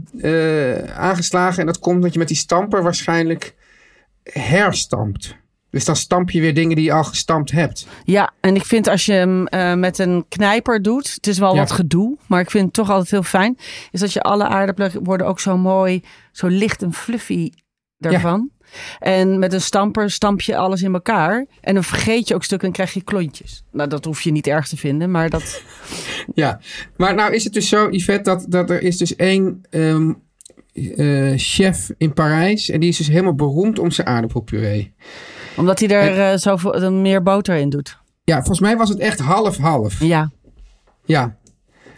aangeslagen. 0.94 1.60
En 1.60 1.66
dat 1.66 1.78
komt 1.78 2.02
dat 2.02 2.12
je 2.12 2.18
met 2.18 2.28
die 2.28 2.36
stamper 2.36 2.82
waarschijnlijk 2.82 3.54
herstampt. 4.22 5.36
Dus 5.74 5.84
dan 5.84 5.96
stamp 5.96 6.30
je 6.30 6.40
weer 6.40 6.54
dingen 6.54 6.76
die 6.76 6.84
je 6.84 6.92
al 6.92 7.04
gestampt 7.04 7.50
hebt. 7.50 7.86
Ja, 8.04 8.32
en 8.40 8.54
ik 8.54 8.64
vind 8.64 8.88
als 8.88 9.06
je 9.06 9.12
hem 9.12 9.46
eh, 9.46 9.74
met 9.74 9.98
een 9.98 10.24
knijper 10.28 10.82
doet, 10.82 11.14
het 11.14 11.26
is 11.26 11.38
wel 11.38 11.52
Ja. 11.54 11.58
wat 11.58 11.72
gedoe, 11.72 12.16
maar 12.26 12.40
ik 12.40 12.50
vind 12.50 12.64
het 12.64 12.74
toch 12.74 12.90
altijd 12.90 13.10
heel 13.10 13.22
fijn, 13.22 13.58
is 13.90 14.00
dat 14.00 14.12
je 14.12 14.20
alle 14.20 14.46
aardappelen 14.46 15.04
worden 15.04 15.26
ook 15.26 15.40
zo 15.40 15.56
mooi, 15.56 16.02
zo 16.32 16.46
licht 16.46 16.82
en 16.82 16.92
fluffy 16.92 17.50
daarvan. 17.98 18.50
En 18.98 19.38
met 19.38 19.52
een 19.52 19.60
stamper 19.60 20.10
stamp 20.10 20.40
je 20.40 20.56
alles 20.56 20.82
in 20.82 20.94
elkaar. 20.94 21.46
En 21.60 21.74
dan 21.74 21.84
vergeet 21.84 22.28
je 22.28 22.34
ook 22.34 22.44
stukken 22.44 22.68
en 22.68 22.74
krijg 22.74 22.92
je 22.92 23.02
klontjes. 23.02 23.64
Nou, 23.72 23.88
dat 23.88 24.04
hoef 24.04 24.20
je 24.20 24.30
niet 24.30 24.46
erg 24.46 24.68
te 24.68 24.76
vinden, 24.76 25.10
maar 25.10 25.30
dat... 25.30 25.62
Ja, 26.34 26.60
maar 26.96 27.14
nou 27.14 27.34
is 27.34 27.44
het 27.44 27.52
dus 27.52 27.68
zo, 27.68 27.88
Yvette, 27.90 28.22
dat, 28.30 28.46
dat 28.48 28.70
er 28.70 28.82
is 28.82 28.96
dus 28.96 29.16
één 29.16 29.62
ehm, 29.70 30.12
eh, 30.72 31.32
chef 31.36 31.90
in 31.98 32.12
Parijs. 32.12 32.68
En 32.70 32.80
die 32.80 32.88
is 32.88 32.96
dus 32.96 33.08
helemaal 33.08 33.34
beroemd 33.34 33.78
om 33.78 33.90
zijn 33.90 34.06
aardappelpuree. 34.06 34.94
Omdat 35.56 35.78
hij 35.78 35.88
er 35.88 36.32
eh, 36.32 36.38
zoveel 36.38 36.74
eh, 36.74 36.88
meer 36.88 37.22
boter 37.22 37.56
in 37.56 37.70
doet. 37.70 37.98
Ja, 38.24 38.36
volgens 38.36 38.60
mij 38.60 38.76
was 38.76 38.88
het 38.88 38.98
echt 38.98 39.20
half-half. 39.20 40.00
Ja, 40.00 40.30
Ja, 41.04 41.36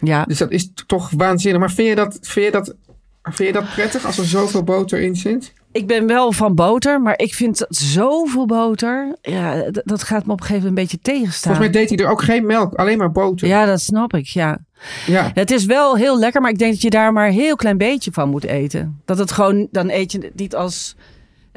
ja. 0.01 0.23
dus 0.23 0.37
dat 0.37 0.51
is 0.51 0.71
toch 0.85 1.09
waanzinnig. 1.17 1.59
Maar 1.59 1.71
vind 1.71 1.87
je 1.87 1.95
dat, 1.95 2.17
vind 2.21 2.45
je 2.45 2.51
dat, 2.51 2.75
vind 3.23 3.47
je 3.47 3.53
dat 3.53 3.73
prettig 3.73 4.05
als 4.05 4.17
er 4.17 4.25
zoveel 4.25 4.63
boter 4.63 5.01
in 5.01 5.15
zit? 5.15 5.53
Ik 5.71 5.87
ben 5.87 6.07
wel 6.07 6.31
van 6.31 6.55
boter, 6.55 7.01
maar 7.01 7.19
ik 7.19 7.33
vind 7.33 7.65
zoveel 7.69 8.45
boter, 8.45 9.15
ja, 9.21 9.63
dat 9.71 10.03
gaat 10.03 10.25
me 10.25 10.31
op 10.31 10.39
een 10.39 10.45
gegeven 10.45 10.67
moment 10.67 10.91
een 10.91 10.97
beetje 10.99 11.11
tegenstaan. 11.11 11.55
Volgens 11.55 11.75
mij 11.75 11.81
deed 11.81 11.89
hij 11.89 12.05
er 12.07 12.11
ook 12.11 12.21
geen 12.21 12.45
melk, 12.45 12.73
alleen 12.73 12.97
maar 12.97 13.11
boter. 13.11 13.47
Ja, 13.47 13.65
dat 13.65 13.81
snap 13.81 14.13
ik, 14.13 14.25
ja. 14.25 14.59
Ja. 15.05 15.31
Het 15.33 15.51
is 15.51 15.65
wel 15.65 15.95
heel 15.95 16.19
lekker, 16.19 16.41
maar 16.41 16.51
ik 16.51 16.57
denk 16.57 16.71
dat 16.71 16.81
je 16.81 16.89
daar 16.89 17.13
maar 17.13 17.27
een 17.27 17.33
heel 17.33 17.55
klein 17.55 17.77
beetje 17.77 18.11
van 18.11 18.29
moet 18.29 18.43
eten. 18.43 19.01
Dat 19.05 19.17
het 19.17 19.31
gewoon, 19.31 19.67
dan 19.71 19.89
eet 19.89 20.11
je 20.11 20.19
het 20.19 20.35
niet 20.35 20.55
als, 20.55 20.95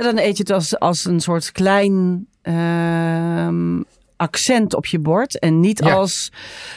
ja, 0.00 0.12
dan 0.12 0.18
eet 0.18 0.36
je 0.36 0.42
het 0.42 0.52
als, 0.52 0.78
als 0.78 1.04
een 1.04 1.20
soort 1.20 1.52
klein 1.52 2.26
ehm, 2.42 3.80
accent 4.16 4.74
op 4.74 4.86
je 4.86 4.98
bord. 4.98 5.38
En 5.38 5.60
niet 5.60 5.78
Ja. 5.84 5.92
als, 5.92 6.32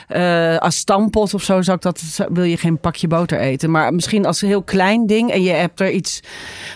eh, 0.08 0.58
als 0.58 0.78
stampot 0.78 1.34
of 1.34 1.44
zo, 1.44 1.62
zou 1.62 1.78
ik 1.78 1.84
dat, 1.84 2.02
wil 2.34 2.44
je 2.44 2.58
geen 2.58 2.80
pakje 2.80 3.08
boter 3.08 3.40
eten. 3.40 3.72
Maar 3.72 3.94
misschien 3.94 4.26
als 4.26 4.42
een 4.42 4.48
heel 4.48 4.64
klein 4.64 5.08
ding 5.08 5.32
en 5.32 5.42
je 5.44 5.52
hebt 5.52 5.80
er 5.80 5.92
iets 5.92 6.20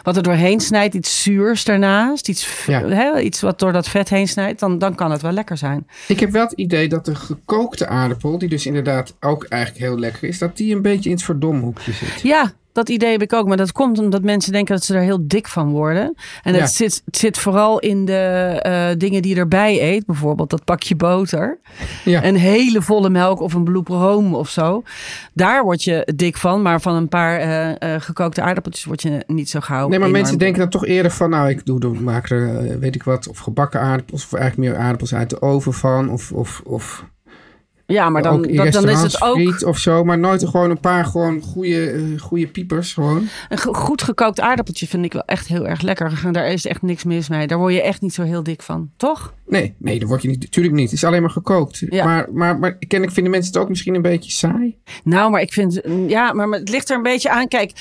wat 0.04 0.16
er 0.18 0.24
doorheen 0.24 0.60
snijdt, 0.60 0.94
iets 0.96 1.24
zuurs 1.24 1.64
daarnaast. 1.64 2.30
Iets, 2.30 2.66
Ja. 2.66 3.20
iets 3.20 3.42
wat 3.42 3.60
door 3.60 3.72
dat 3.72 3.88
vet 3.90 4.10
heen 4.10 4.28
snijdt, 4.28 4.60
dan, 4.60 4.78
dan 4.80 4.96
kan 4.96 5.12
het 5.12 5.22
wel 5.22 5.32
lekker 5.32 5.58
zijn. 5.58 5.88
Ik 6.08 6.20
heb 6.20 6.32
wel 6.32 6.44
het 6.44 6.52
idee 6.54 6.90
dat 6.90 7.06
de 7.06 7.16
gekookte 7.16 7.88
aardappel, 7.88 8.38
die 8.38 8.50
dus 8.50 8.66
inderdaad 8.66 9.14
ook 9.20 9.44
eigenlijk 9.44 9.84
heel 9.84 10.00
lekker 10.00 10.24
is, 10.28 10.38
dat 10.38 10.58
die 10.58 10.76
een 10.76 10.82
beetje 10.82 11.10
in 11.10 11.16
het 11.16 11.26
verdomhoekje 11.26 11.92
zit. 11.92 12.22
Ja, 12.22 12.52
dat 12.78 12.90
idee 12.90 13.12
heb 13.12 13.22
ik 13.22 13.34
ook. 13.34 13.48
Maar 13.48 13.58
dat 13.58 13.72
komt 13.72 14.00
omdat 14.00 14.24
mensen 14.24 14.52
denken 14.52 14.76
dat 14.76 14.84
ze 14.84 14.96
er 14.96 15.02
heel 15.02 15.28
dik 15.28 15.48
van 15.48 15.70
worden. 15.70 16.16
En 16.44 16.54
Ja. 16.54 16.60
het, 16.60 16.72
zit, 16.72 17.02
het 17.06 17.18
zit 17.18 17.38
vooral 17.38 17.80
in 17.80 18.06
de 18.06 18.14
eh, 18.62 18.98
dingen 18.98 19.22
die 19.22 19.34
je 19.34 19.40
erbij 19.40 19.82
eet. 19.82 20.06
Bijvoorbeeld 20.06 20.50
dat 20.50 20.64
pakje 20.64 20.96
boter. 20.96 21.60
Ja. 22.06 22.24
Een 22.24 22.36
hele 22.36 22.82
volle 22.82 23.10
melk 23.10 23.40
of 23.40 23.54
een 23.54 23.64
blue 23.64 23.84
room 23.86 24.36
of 24.36 24.50
zo. 24.50 24.84
Daar 25.34 25.64
word 25.64 25.84
je 25.84 26.12
dik 26.16 26.38
van. 26.38 26.62
Maar 26.62 26.82
van 26.82 26.96
een 26.96 27.10
paar 27.10 27.40
eh, 27.40 27.96
eh, 27.96 28.02
gekookte 28.02 28.42
aardappeltjes 28.42 28.86
word 28.86 29.02
je 29.02 29.24
niet 29.28 29.50
zo 29.50 29.60
gauw. 29.60 29.88
Nee, 29.88 30.00
maar 30.00 30.10
mensen 30.10 30.38
denken 30.38 30.60
dan 30.60 30.70
toch 30.70 30.86
eerder 30.86 31.12
van, 31.12 31.30
nou, 31.30 31.50
ik 31.50 31.66
doe, 31.66 31.80
doe, 31.80 32.00
maak 32.00 32.30
er, 32.30 32.80
weet 32.80 32.96
ik 32.96 33.04
wat, 33.04 33.28
of 33.28 33.38
gebakken 33.38 33.80
aardappels, 33.80 34.24
of 34.24 34.34
eigenlijk 34.34 34.70
meer 34.70 34.80
aardappels 34.80 35.14
uit 35.14 35.30
de 35.30 35.42
oven 35.42 35.74
van, 35.74 36.10
of, 36.10 36.32
of, 36.32 36.62
of 36.66 37.06
Ja, 37.88 38.10
maar 38.10 38.22
dan, 38.22 38.34
ook 38.34 38.56
dat, 38.56 38.72
dan 38.74 38.90
is 38.90 39.02
het 39.02 39.22
ook 39.22 39.62
of 39.66 39.78
zo, 39.78 40.04
maar 40.04 40.20
nooit 40.20 40.46
gewoon 40.48 40.70
een 40.70 40.80
paar 40.80 41.06
gewoon 41.06 41.42
goede, 41.42 41.92
eh, 41.92 42.20
goede 42.20 42.48
piepers 42.48 42.94
gewoon. 42.94 43.28
een 43.50 43.58
go- 43.58 43.74
goed 43.74 44.02
gekookt 44.02 44.40
aardappeltje 44.40 44.88
vind 44.88 45.06
ik 45.06 45.14
wel 45.14 45.26
echt 45.26 45.48
heel 45.48 45.68
erg 45.68 45.82
lekker. 45.82 46.32
Daar 46.32 46.48
is 46.48 46.66
echt 46.66 46.82
niks 46.82 47.04
mis 47.04 47.30
mee. 47.30 47.48
Daar 47.48 47.58
word 47.58 47.74
je 47.74 47.82
echt 47.82 48.02
niet 48.02 48.14
zo 48.14 48.24
heel 48.24 48.44
dik 48.44 48.62
van. 48.62 48.90
Toch? 48.98 49.34
Nee, 49.46 49.76
nee, 49.78 50.00
dat 50.00 50.08
word 50.10 50.22
je 50.22 50.28
niet, 50.28 50.40
natuurlijk 50.42 50.76
niet. 50.76 50.84
Het 50.90 50.94
is 50.94 51.04
alleen 51.04 51.22
maar 51.22 51.30
gekookt. 51.30 51.84
Ja. 51.90 52.06
Maar, 52.06 52.28
maar, 52.32 52.60
maar 52.60 52.74
kennelijk 52.76 53.12
vinden 53.14 53.32
mensen 53.32 53.54
het 53.54 53.62
ook 53.62 53.70
misschien 53.70 53.96
een 53.96 54.02
beetje 54.02 54.32
saai. 54.32 54.78
Nou, 55.04 55.32
maar 55.32 55.42
ik 55.42 55.54
vind, 55.54 55.82
ja, 56.08 56.34
maar 56.34 56.48
het 56.48 56.70
ligt 56.70 56.90
er 56.90 56.96
een 56.98 57.04
beetje 57.04 57.30
aan. 57.30 57.48
Kijk, 57.48 57.72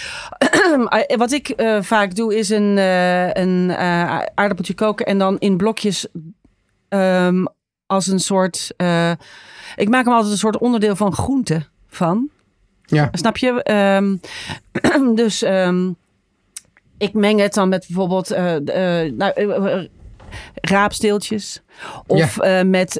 wat 1.17 1.33
ik 1.33 1.49
eh, 1.49 1.83
vaak 1.83 2.15
doe 2.15 2.37
is 2.37 2.49
een, 2.49 2.79
eh, 2.79 3.27
een 3.33 3.71
eh, 3.71 4.19
aardappeltje 4.35 4.75
koken 4.75 5.07
en 5.07 5.19
dan 5.19 5.39
in 5.39 5.57
blokjes 5.57 6.07
ehm, 6.89 7.45
als 7.87 8.07
een 8.07 8.21
soort. 8.21 8.75
Ik 9.77 9.89
maak 9.89 10.05
hem 10.05 10.15
altijd 10.15 10.33
een 10.33 10.39
soort 10.39 10.59
onderdeel 10.59 10.97
van 10.97 11.13
groente 11.13 11.63
van. 11.89 12.29
Ja, 12.85 13.09
Snap 13.13 13.37
je? 13.37 13.63
Ehm, 13.63 14.17
dus 15.23 15.43
ehm, 15.43 15.91
ik 16.99 17.15
meng 17.15 17.41
het 17.41 17.55
dan 17.55 17.69
met 17.69 17.85
bijvoorbeeld 17.87 18.31
eh, 18.31 18.57
eh, 19.05 19.13
nou, 19.15 19.33
eh, 19.33 19.85
raapsteeltjes. 20.55 21.63
Of 22.07 22.39
met 22.65 22.99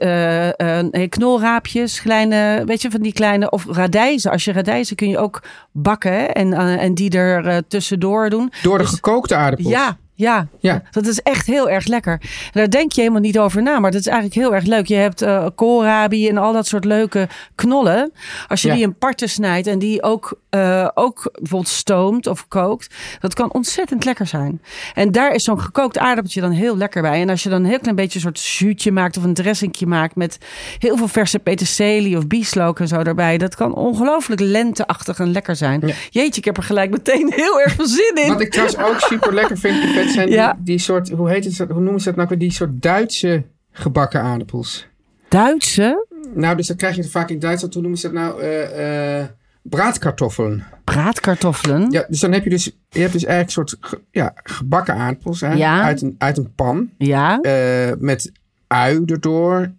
knolraapjes, 1.09 2.03
kleine, 2.03 2.63
weet 2.67 2.83
je, 2.83 2.91
van 2.91 3.01
die 3.01 3.13
kleine. 3.13 3.51
Of 3.51 3.67
radijzen. 3.71 4.31
Als 4.31 4.45
je 4.45 4.53
radijzen 4.53 4.97
kun 4.97 5.09
je 5.09 5.19
ook 5.19 5.43
bakken 5.73 6.13
hè, 6.13 6.25
en, 6.25 6.53
en 6.79 6.95
die 6.95 7.11
er 7.19 7.67
tussendoor 7.67 8.31
doen. 8.31 8.53
door 8.63 8.79
de 8.79 8.85
Dus- 8.85 8.93
gekookte 8.93 9.35
aardappels. 9.35 9.69
Ja, 9.69 9.97
ja, 10.17 10.47
Ja. 10.59 10.83
dat 10.91 11.07
is 11.07 11.21
echt 11.23 11.47
heel 11.47 11.71
erg 11.71 11.87
lekker. 11.87 12.21
Daar 12.53 12.71
denk 12.71 12.93
je 12.93 13.01
helemaal 13.01 13.21
niet 13.23 13.39
over 13.39 13.63
na, 13.63 13.79
maar 13.79 13.91
dat 13.91 14.01
is 14.01 14.07
eigenlijk 14.07 14.41
heel 14.41 14.55
erg 14.55 14.65
leuk. 14.65 14.87
Je 14.87 14.95
hebt 14.95 15.23
eh 15.23 15.47
koolrabi 15.55 16.29
en 16.29 16.39
al 16.39 16.53
dat 16.53 16.67
soort 16.67 16.85
leuke 16.85 17.29
knollen. 17.55 18.13
Als 18.49 18.63
je 18.63 18.69
Ja. 18.69 18.75
die 18.75 18.83
in 18.83 18.95
parten 18.99 19.29
snijdt 19.29 19.67
en 19.67 19.79
die 19.79 20.03
ook, 20.03 20.41
eh, 20.51 20.89
ook 20.95 21.31
bijvoorbeeld 21.33 21.69
stoomt 21.73 22.27
of 22.27 22.49
kookt, 22.49 22.95
dat 23.21 23.35
kan 23.35 23.53
ontzettend 23.53 24.05
lekker 24.05 24.27
zijn. 24.27 24.63
En 24.95 25.13
daar 25.13 25.35
is 25.35 25.45
zo'n 25.45 25.61
gekookt 25.61 25.99
aardappeltje 25.99 26.41
dan 26.41 26.51
heel 26.51 26.77
lekker 26.77 27.03
bij. 27.03 27.21
En 27.21 27.29
als 27.31 27.43
je 27.43 27.49
dan 27.49 27.61
een 27.63 27.69
heel 27.71 27.79
klein 27.79 27.97
beetje 27.97 28.15
een 28.15 28.21
soort 28.25 28.39
zuutje 28.39 28.93
maakt 28.93 29.17
of 29.17 29.25
een 29.25 29.35
dressingje 29.35 29.87
maakt 29.87 30.15
met 30.17 30.39
heel 30.79 30.97
veel 30.97 31.09
verse 31.09 31.39
peterselie 31.39 32.17
of 32.17 32.27
bieslook 32.27 32.81
en 32.81 32.89
zo 32.89 32.97
erbij, 33.03 33.39
dat 33.39 33.55
kan 33.55 33.75
ongelooflijk 33.75 34.41
lenteachtig 34.41 35.19
en 35.19 35.33
lekker 35.33 35.57
zijn. 35.57 35.83
Ja. 35.87 35.95
Jeetje, 36.11 36.39
ik 36.39 36.45
heb 36.45 36.57
er 36.57 36.63
gelijk 36.63 36.91
meteen 36.91 37.33
heel 37.37 37.61
erg 37.61 37.73
veel 37.75 37.87
zin 37.87 38.13
in. 38.15 38.29
Wat 38.29 38.41
ik 38.41 38.51
trouwens 38.51 38.79
ook 38.79 39.01
super 39.01 39.35
lekker 39.35 39.59
vind, 39.59 39.83
Zijn 40.09 40.29
Ja. 40.31 40.53
die, 40.53 40.63
die 40.65 40.79
soort, 40.79 41.11
hoe 41.11 41.29
heet 41.31 41.45
het, 41.45 41.59
hoe 41.59 41.81
noemen 41.81 42.01
ze 42.01 42.07
dat 42.07 42.17
nou 42.17 42.29
weer? 42.29 42.39
Die 42.39 42.53
soort 42.53 42.83
Duitse 42.83 43.43
gebakken 43.71 44.21
aardappels. 44.21 44.87
Duitse 45.29 46.07
Nou, 46.35 46.57
dus 46.57 46.67
dat 46.67 46.77
krijg 46.77 46.97
je 46.97 47.05
vaak 47.05 47.31
in 47.31 47.39
Duitsland. 47.39 47.73
Hoe 47.75 47.83
noemen 47.83 48.01
ze 48.01 48.13
dat 48.13 48.17
nou? 48.23 48.41
Eh, 48.43 49.19
eh, 49.21 49.27
braadkartoffelen. 49.63 50.65
braadkartoffelen. 50.85 51.91
Ja, 51.91 52.05
dus 52.09 52.21
dan 52.21 52.33
heb 52.33 52.45
je 52.45 52.51
dus, 52.51 52.65
je 52.89 53.01
hebt 53.01 53.13
dus 53.13 53.25
eigenlijk 53.25 53.59
een 53.71 53.79
soort 53.79 54.01
ja, 54.11 54.33
gebakken 54.35 54.95
aardappels 54.95 55.41
hè, 55.41 55.53
Ja. 55.53 55.83
uit, 55.83 56.03
een, 56.03 56.15
uit 56.19 56.39
een 56.39 56.55
pan. 56.55 56.91
Ja, 56.99 57.41
eh, 57.41 57.93
met 57.99 58.33
ui 58.67 59.03
erdoor. 59.07 59.73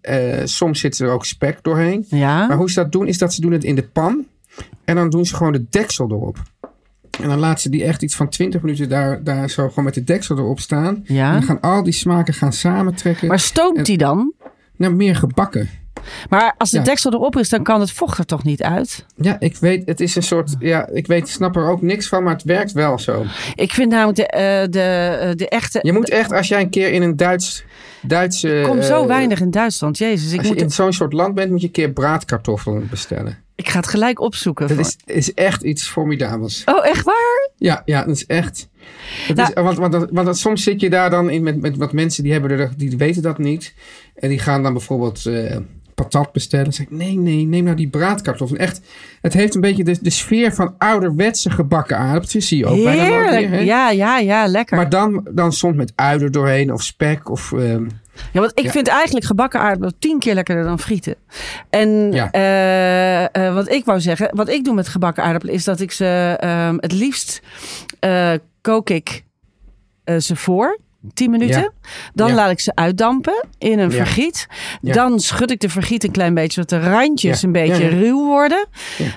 Soms 0.43 0.79
zit 0.79 0.99
er 0.99 1.09
ook 1.09 1.25
spek 1.25 1.57
doorheen. 1.63 2.05
ja. 2.09 2.47
Maar 2.47 2.57
hoe 2.57 2.69
ze 2.71 2.81
dat 2.81 2.91
doen, 2.91 3.07
is 3.07 3.17
dat 3.17 3.33
ze 3.33 3.41
doen 3.41 3.51
het 3.51 3.63
in 3.63 3.75
de 3.75 3.83
pan. 3.87 4.25
En 4.85 4.95
dan 4.95 5.09
doen 5.09 5.25
ze 5.25 5.35
gewoon 5.35 5.51
de 5.53 5.65
deksel 5.69 6.05
erop. 6.11 6.37
En 7.21 7.29
dan 7.29 7.39
laten 7.39 7.61
ze 7.61 7.69
die 7.69 7.83
echt 7.83 8.01
iets 8.03 8.15
van 8.15 8.29
20 8.29 8.61
minuten 8.61 8.89
daar, 8.89 9.23
daar 9.23 9.49
zo 9.49 9.67
gewoon 9.69 9.85
met 9.85 9.93
de 9.93 10.03
deksel 10.03 10.37
erop 10.37 10.59
staan. 10.59 11.03
Ja. 11.03 11.27
En 11.27 11.33
dan 11.33 11.43
gaan 11.43 11.61
al 11.61 11.83
die 11.83 11.93
smaken 11.93 12.33
gaan 12.33 12.53
samentrekken. 12.53 13.27
Maar 13.27 13.39
stoomt 13.39 13.85
die 13.85 13.97
dan? 13.97 14.33
Nou, 14.75 14.93
meer 14.93 15.15
gebakken. 15.15 15.69
Maar 16.29 16.53
als 16.57 16.71
de 16.71 16.77
Ja. 16.77 16.83
deksel 16.83 17.13
erop 17.13 17.37
is, 17.37 17.49
dan 17.49 17.63
kan 17.63 17.79
het 17.79 17.91
vocht 17.91 18.17
er 18.17 18.25
toch 18.25 18.43
niet 18.43 18.63
uit? 18.63 19.05
Ja, 19.15 19.39
ik 19.39 19.55
weet, 19.57 19.87
het 19.87 19.99
is 19.99 20.15
een 20.15 20.23
soort, 20.23 20.55
ja, 20.59 20.87
ik 20.87 21.07
weet, 21.07 21.29
snap 21.29 21.55
er 21.55 21.69
ook 21.69 21.81
niks 21.81 22.07
van, 22.07 22.23
maar 22.23 22.33
het 22.33 22.43
werkt 22.43 22.71
wel 22.71 22.99
zo. 22.99 23.25
Ik 23.55 23.71
vind 23.71 23.91
namelijk 23.91 24.17
de, 24.17 24.27
eh, 24.27 24.67
de, 24.69 24.81
eh, 24.81 25.35
de 25.35 25.49
echte... 25.49 25.79
Je 25.81 25.93
moet 25.93 26.09
echt, 26.09 26.31
als 26.31 26.47
jij 26.47 26.61
een 26.61 26.69
keer 26.69 26.91
in 26.91 27.01
een 27.01 27.15
Duits, 27.15 27.63
Duitse... 28.01 28.49
Er 28.49 28.67
komt 28.67 28.85
zo 28.85 29.01
eh, 29.01 29.07
weinig 29.07 29.39
in 29.39 29.51
Duitsland. 29.51 29.97
Jezus, 29.97 30.31
ik, 30.31 30.37
Als 30.37 30.47
je 30.47 30.53
moet, 30.53 30.61
in 30.61 30.71
zo'n 30.71 30.93
soort 30.93 31.13
land 31.13 31.35
bent, 31.35 31.51
moet 31.51 31.61
je 31.61 31.67
een 31.67 31.73
keer 31.73 31.89
braadkartoffelen 31.91 32.87
bestellen. 32.89 33.37
Ik 33.57 33.69
ga 33.69 33.77
het 33.79 33.87
gelijk 33.87 34.19
opzoeken. 34.19 34.67
Dat 34.67 34.77
is, 34.77 34.97
is 35.05 35.33
echt 35.33 35.61
iets 35.63 35.87
formidabels. 35.87 36.61
Oh, 36.65 36.85
echt 36.87 37.03
waar? 37.05 37.49
Ja, 37.57 37.81
ja, 37.85 38.03
dat 38.03 38.15
is 38.15 38.25
echt. 38.25 38.69
Dat 39.27 39.35
Nou- 39.35 39.47
is, 39.49 39.53
want, 39.63 39.77
want, 39.77 39.91
dat- 39.91 40.09
want 40.11 40.25
dat- 40.25 40.37
soms 40.37 40.63
zit 40.63 40.81
je 40.81 40.89
daar 40.89 41.09
dan 41.09 41.29
in 41.29 41.43
met, 41.43 41.61
met 41.61 41.77
wat 41.77 41.93
mensen 41.93 42.23
die 42.23 42.31
hebben 42.31 42.51
er, 42.51 42.71
die 42.77 42.97
weten 42.97 43.21
dat 43.21 43.37
niet. 43.37 43.73
En 44.15 44.29
die 44.29 44.39
gaan 44.39 44.63
dan 44.63 44.73
bijvoorbeeld 44.73 45.25
eh, 45.25 45.57
patat 45.95 46.31
bestellen. 46.31 46.65
Dan 46.65 46.73
zeg 46.73 46.85
ik, 46.85 46.91
nee, 46.91 47.17
nee, 47.17 47.45
neem 47.45 47.63
nou 47.63 47.75
die 47.75 47.89
braadkartoffel. 47.89 48.57
Echt, 48.57 48.81
het 49.21 49.33
heeft 49.33 49.55
een 49.55 49.61
beetje 49.61 49.83
de, 49.83 49.97
de 50.01 50.09
sfeer 50.09 50.53
van 50.53 50.75
ouderwetse 50.77 51.49
gebakken 51.49 51.97
aardappeltjes. 51.97 52.47
Zie 52.47 52.57
je 52.57 52.65
ook 52.65 52.83
bijna 52.83 53.03
Heerlijk. 53.03 53.49
meer. 53.49 53.59
hè? 53.59 53.65
Ja, 53.65 53.89
ja, 53.91 54.19
ja, 54.19 54.47
lekker. 54.47 54.77
Maar 54.77 54.89
dan, 54.89 55.27
dan 55.31 55.53
soms 55.53 55.75
met 55.75 55.91
ui 55.95 56.21
er 56.21 56.31
doorheen 56.31 56.73
of 56.73 56.83
spek 56.83 57.29
of... 57.29 57.51
ehm, 57.53 57.85
Ja, 58.33 58.39
want 58.39 58.51
ik 58.59 58.63
Ja. 58.63 58.71
vind 58.71 58.87
eigenlijk 58.87 59.25
gebakken 59.25 59.59
aardappelen 59.59 59.93
tien 59.99 60.19
keer 60.19 60.33
lekkerder 60.33 60.63
dan 60.63 60.79
frieten. 60.79 61.15
En 61.69 62.11
Ja. 62.11 62.31
eh, 62.31 63.23
eh, 63.47 63.53
wat 63.53 63.69
ik 63.71 63.85
wou 63.85 63.99
zeggen, 63.99 64.29
wat 64.31 64.49
ik 64.49 64.63
doe 64.63 64.73
met 64.73 64.87
gebakken 64.87 65.23
aardappelen 65.23 65.53
is 65.55 65.63
dat 65.63 65.79
ik 65.79 65.91
ze 65.91 66.35
ehm, 66.39 66.75
het 66.79 66.91
liefst 66.91 67.41
eh, 67.99 68.31
kook 68.61 68.89
ik 68.89 69.25
ze 70.19 70.35
voor. 70.35 70.79
10 71.13 71.31
minuten. 71.31 71.61
Ja. 71.61 71.71
Dan 72.13 72.27
Ja. 72.27 72.33
laat 72.35 72.51
ik 72.51 72.59
ze 72.59 72.71
uitdampen 72.75 73.45
in 73.57 73.79
een 73.79 73.89
Ja. 73.89 73.95
vergiet. 73.95 74.47
Dan 74.81 75.19
schud 75.19 75.51
ik 75.51 75.59
de 75.59 75.69
vergiet 75.69 76.03
een 76.03 76.11
klein 76.11 76.33
beetje, 76.33 76.51
zodat 76.61 76.69
de 76.83 76.89
randjes 76.89 77.41
een 77.43 77.51
beetje 77.51 77.87
ruw 77.87 78.25
worden. 78.25 78.67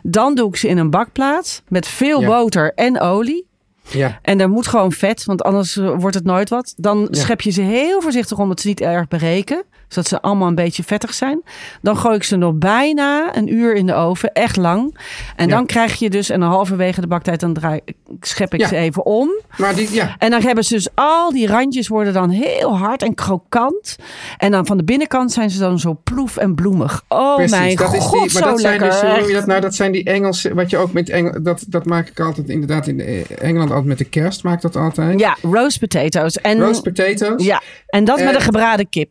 Dan 0.02 0.34
doe 0.34 0.48
ik 0.48 0.56
ze 0.56 0.68
in 0.68 0.78
een 0.78 0.90
bakplaat 0.90 1.62
met 1.68 1.88
veel 1.88 2.24
boter 2.24 2.72
en 2.74 3.00
olie. 3.00 3.46
Ja, 3.92 4.18
En 4.22 4.40
er 4.40 4.48
moet 4.48 4.66
gewoon 4.66 4.92
vet, 4.92 5.24
want 5.24 5.42
anders 5.42 5.76
eh, 5.76 5.94
wordt 5.98 6.14
het 6.14 6.24
nooit 6.24 6.48
wat. 6.48 6.74
Dan 6.76 7.09
schep 7.11 7.40
je 7.40 7.50
ze 7.50 7.62
heel 7.62 8.00
voorzichtig 8.00 8.38
om 8.38 8.50
het 8.50 8.61
ze 8.61 8.68
niet 8.68 8.81
erg 8.81 9.09
bereken. 9.09 9.64
Zodat 9.90 10.09
ze 10.09 10.20
allemaal 10.22 10.48
een 10.48 10.55
beetje 10.55 10.83
vettig 10.83 11.14
zijn. 11.14 11.42
Dan 11.83 11.96
gooi 11.96 12.14
ik 12.16 12.22
ze 12.22 12.37
nog 12.37 12.55
bijna 12.55 13.37
een 13.37 13.53
uur 13.55 13.74
in 13.74 13.87
de 13.87 13.94
oven. 13.94 14.33
Echt 14.33 14.57
lang. 14.57 14.98
En 15.37 15.48
Ja. 15.48 15.55
dan 15.55 15.66
krijg 15.66 15.94
je 15.98 16.11
dus, 16.11 16.31
en 16.31 16.42
halverwege 16.42 17.00
de 17.00 17.07
baktijd, 17.07 17.40
dan 17.40 17.53
draai, 17.53 17.81
schep 18.20 18.55
ik 18.55 18.61
Ja. 18.61 18.68
ze 18.68 18.76
even 18.76 19.05
om. 19.07 19.29
maar 19.59 19.74
die, 19.74 19.92
ja, 19.94 20.14
En 20.18 20.31
dan 20.31 20.40
hebben 20.42 20.64
ze 20.64 20.74
dus 20.74 20.88
al 20.94 21.31
die 21.33 21.46
randjes 21.46 21.88
worden 21.88 22.12
dan 22.12 22.31
heel 22.31 22.76
hard 22.79 23.03
en 23.03 23.14
krokant. 23.14 23.96
En 24.38 24.50
dan 24.50 24.66
van 24.66 24.76
de 24.76 24.85
binnenkant 24.85 25.33
zijn 25.33 25.50
ze 25.50 25.59
dan 25.59 25.79
zo 25.79 26.00
ploef 26.05 26.37
en 26.37 26.55
bloemig. 26.55 27.03
Oh 27.09 27.35
precies. 27.37 27.57
mijn 27.59 27.76
dat 27.76 27.94
is 27.94 28.00
god, 28.05 28.12
die, 28.22 28.33
maar 28.33 28.42
zo 28.42 28.48
dat 28.50 28.61
zijn 28.61 28.81
lekker. 28.81 29.00
dus, 29.00 29.11
je 29.11 29.16
echt. 29.16 29.33
dat 29.33 29.46
nou? 29.46 29.61
Dat 29.61 29.74
zijn 29.74 29.92
die 29.92 30.05
Engelse, 30.05 30.55
wat 30.55 30.70
je 30.70 30.76
ook 30.76 30.92
met 30.92 31.09
Engel, 31.09 31.42
dat, 31.42 31.64
dat 31.68 31.85
maak 31.87 32.09
ik 32.09 32.20
altijd 32.20 32.48
inderdaad 32.48 32.87
in 32.87 33.00
eh, 33.00 33.22
Engeland 33.38 33.68
altijd 33.70 33.88
met 33.88 33.98
de 33.98 34.05
kerst 34.05 34.42
maak 34.42 34.55
ik 34.55 34.61
dat 34.61 34.76
altijd. 34.76 35.20
Ja, 35.20 35.37
roast 35.42 35.79
potatoes. 35.81 36.40
En, 36.40 36.59
Roast 36.61 36.83
potatoes. 36.83 37.44
ja, 37.44 37.62
en 37.87 38.05
dat 38.05 38.18
met 38.18 38.29
Eh, 38.29 38.35
een 38.35 38.40
gebraden 38.40 38.88
kip 38.88 39.11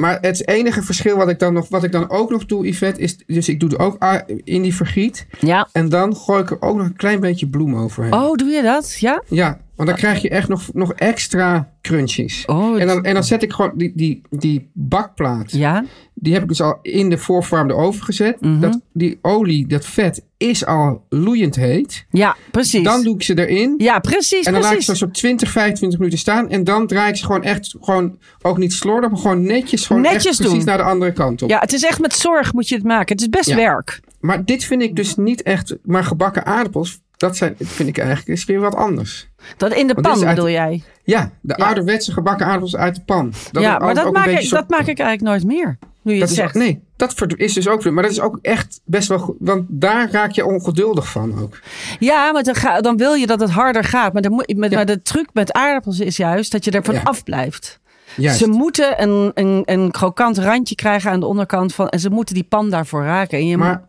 Maar 0.00 0.18
het 0.20 0.48
enige 0.48 0.82
verschil 0.82 1.16
wat 1.16 1.28
ik 1.28 1.38
dan 1.38 1.52
nog, 1.52 1.68
wat 1.68 1.84
ik 1.84 1.92
dan 1.92 2.10
ook 2.10 2.30
nog 2.30 2.46
doe, 2.46 2.66
Yvette, 2.66 3.00
is 3.00 3.16
dus 3.26 3.48
ik 3.48 3.60
doe 3.60 3.70
er 3.70 3.78
ook 3.78 3.96
in 4.44 4.62
die 4.62 4.74
vergiet. 4.74 5.26
ja. 5.40 5.68
En 5.72 5.88
dan 5.88 6.16
gooi 6.16 6.42
ik 6.42 6.50
er 6.50 6.62
ook 6.62 6.76
nog 6.76 6.86
een 6.86 6.96
klein 6.96 7.20
beetje 7.20 7.48
bloem 7.48 7.76
overheen. 7.76 8.12
Oh, 8.12 8.34
doe 8.34 8.48
je 8.48 8.62
dat? 8.62 8.98
Ja? 8.98 9.22
Ja, 9.28 9.60
want 9.76 9.88
dan 9.88 9.98
krijg 9.98 10.22
je 10.22 10.28
echt 10.28 10.48
nog, 10.48 10.62
nog 10.72 10.92
extra 10.92 11.72
crunchies. 11.82 12.42
Oh, 12.46 12.80
En 12.80 12.86
dan, 12.86 13.04
en 13.04 13.14
dan 13.14 13.24
zet 13.24 13.42
ik 13.42 13.52
gewoon 13.52 13.72
die, 13.74 13.92
die, 13.94 14.20
die 14.30 14.70
bakplaat. 14.72 15.52
ja. 15.52 15.84
Die 16.16 16.32
heb 16.32 16.42
ik 16.42 16.48
dus 16.48 16.60
al 16.60 16.78
in 16.82 17.10
de 17.10 17.18
voorverwarmde 17.18 17.74
oven 17.74 18.04
gezet. 18.04 18.40
Mhm. 18.40 18.60
dat, 18.60 18.80
die 18.92 19.18
olie, 19.22 19.66
dat 19.66 19.86
vet, 19.86 20.24
is 20.36 20.66
al 20.66 21.04
loeiend 21.08 21.56
heet. 21.56 22.06
Ja, 22.10 22.36
precies. 22.50 22.82
Dan 22.82 23.02
doe 23.02 23.14
ik 23.14 23.22
ze 23.22 23.46
erin. 23.46 23.74
ja, 23.78 23.98
precies, 23.98 24.46
En 24.46 24.52
dan 24.52 24.62
laat 24.62 24.72
ik 24.72 24.80
ze 24.82 24.96
zo 24.96 25.10
20, 25.10 25.50
25 25.50 25.98
minuten 25.98 26.18
staan. 26.20 26.48
En 26.50 26.64
dan 26.64 26.86
draai 26.86 27.08
ik 27.10 27.16
ze 27.16 27.24
gewoon 27.24 27.42
echt, 27.42 27.74
gewoon, 27.80 28.18
ook 28.42 28.58
niet 28.58 28.72
slordig, 28.72 29.10
maar 29.10 29.18
gewoon 29.18 29.42
netjes, 29.42 29.86
gewoon 29.86 30.02
Netjes 30.02 30.24
echt 30.24 30.36
precies 30.36 30.56
doen. 30.56 30.64
naar 30.66 30.76
de 30.76 30.82
andere 30.82 31.12
kant 31.12 31.42
op. 31.42 31.48
Ja, 31.50 31.58
het 31.58 31.72
is 31.72 31.84
echt 31.84 32.00
met 32.00 32.12
zorg 32.14 32.52
moet 32.52 32.68
je 32.68 32.74
het 32.74 32.84
maken. 32.84 33.12
Het 33.16 33.20
is 33.20 33.28
best 33.28 33.48
Ja. 33.48 33.56
werk. 33.56 34.00
Maar 34.20 34.44
dit 34.44 34.64
vind 34.64 34.82
ik 34.82 34.96
dus 34.96 35.16
niet 35.16 35.42
echt, 35.42 35.76
maar 35.82 36.04
gebakken 36.04 36.44
aardappels, 36.46 37.00
dat 37.16 37.36
zijn, 37.36 37.54
vind 37.58 37.88
ik 37.88 37.98
eigenlijk, 37.98 38.28
is 38.28 38.44
weer 38.44 38.60
wat 38.60 38.74
anders. 38.74 39.28
Dat 39.56 39.74
in 39.74 39.86
de 39.86 39.94
pan 39.94 40.24
uit- 40.26 40.34
bedoel 40.34 40.50
jij? 40.50 40.82
Ja, 41.04 41.30
de 41.40 41.56
ouderwetse 41.56 42.12
gebakken 42.12 42.46
aardappels 42.46 42.76
uit 42.76 42.94
de 42.94 43.00
pan. 43.00 43.32
Dat 43.52 43.62
ja, 43.62 43.78
maar 43.78 43.94
dat 43.94 44.12
maak, 44.12 44.26
ik, 44.26 44.50
dat 44.50 44.68
maak 44.70 44.86
ik 44.86 44.98
eigenlijk 44.98 45.20
nooit 45.22 45.44
meer. 45.44 45.78
Nu 46.02 46.12
je 46.12 46.18
dat 46.20 46.28
het 46.28 46.38
is, 46.38 46.44
zegt. 46.44 46.54
Nee, 46.54 46.82
dat 46.96 47.14
is 47.36 47.52
dus 47.52 47.68
ook, 47.68 47.90
maar 47.90 48.02
dat 48.02 48.12
is 48.12 48.20
ook 48.20 48.38
echt 48.42 48.80
best 48.84 49.08
wel 49.08 49.18
goed, 49.18 49.36
want 49.38 49.64
daar 49.68 50.10
raak 50.10 50.30
je 50.30 50.44
ongeduldig 50.46 51.10
van 51.10 51.40
ook. 51.42 51.58
Ja, 51.98 52.32
maar 52.32 52.42
dan, 52.42 52.54
ga, 52.54 52.80
dan 52.80 52.96
wil 52.96 53.14
je 53.14 53.26
dat 53.26 53.40
het 53.40 53.50
harder 53.50 53.84
gaat. 53.84 54.12
Maar 54.12 54.22
de, 54.22 54.44
met, 54.56 54.70
Ja. 54.70 54.76
maar 54.76 54.86
de 54.86 55.02
truc 55.02 55.26
met 55.32 55.52
aardappels 55.52 56.00
is 56.00 56.16
juist 56.16 56.52
dat 56.52 56.64
je 56.64 56.70
ervan 56.70 56.94
Ja. 56.94 57.00
afblijft. 57.02 57.80
Juist. 58.16 58.38
Ze 58.38 58.48
moeten 58.48 59.02
een, 59.02 59.30
een, 59.34 59.62
een 59.64 59.90
krokant 59.90 60.38
randje 60.38 60.74
krijgen 60.74 61.10
aan 61.10 61.20
de 61.20 61.26
onderkant 61.26 61.74
van. 61.74 61.88
En 61.88 62.00
ze 62.00 62.10
moeten 62.10 62.34
die 62.34 62.44
pan 62.44 62.70
daarvoor 62.70 63.02
raken. 63.04 63.38
En 63.38 63.46
je 63.46 63.56
Maar 63.56 63.84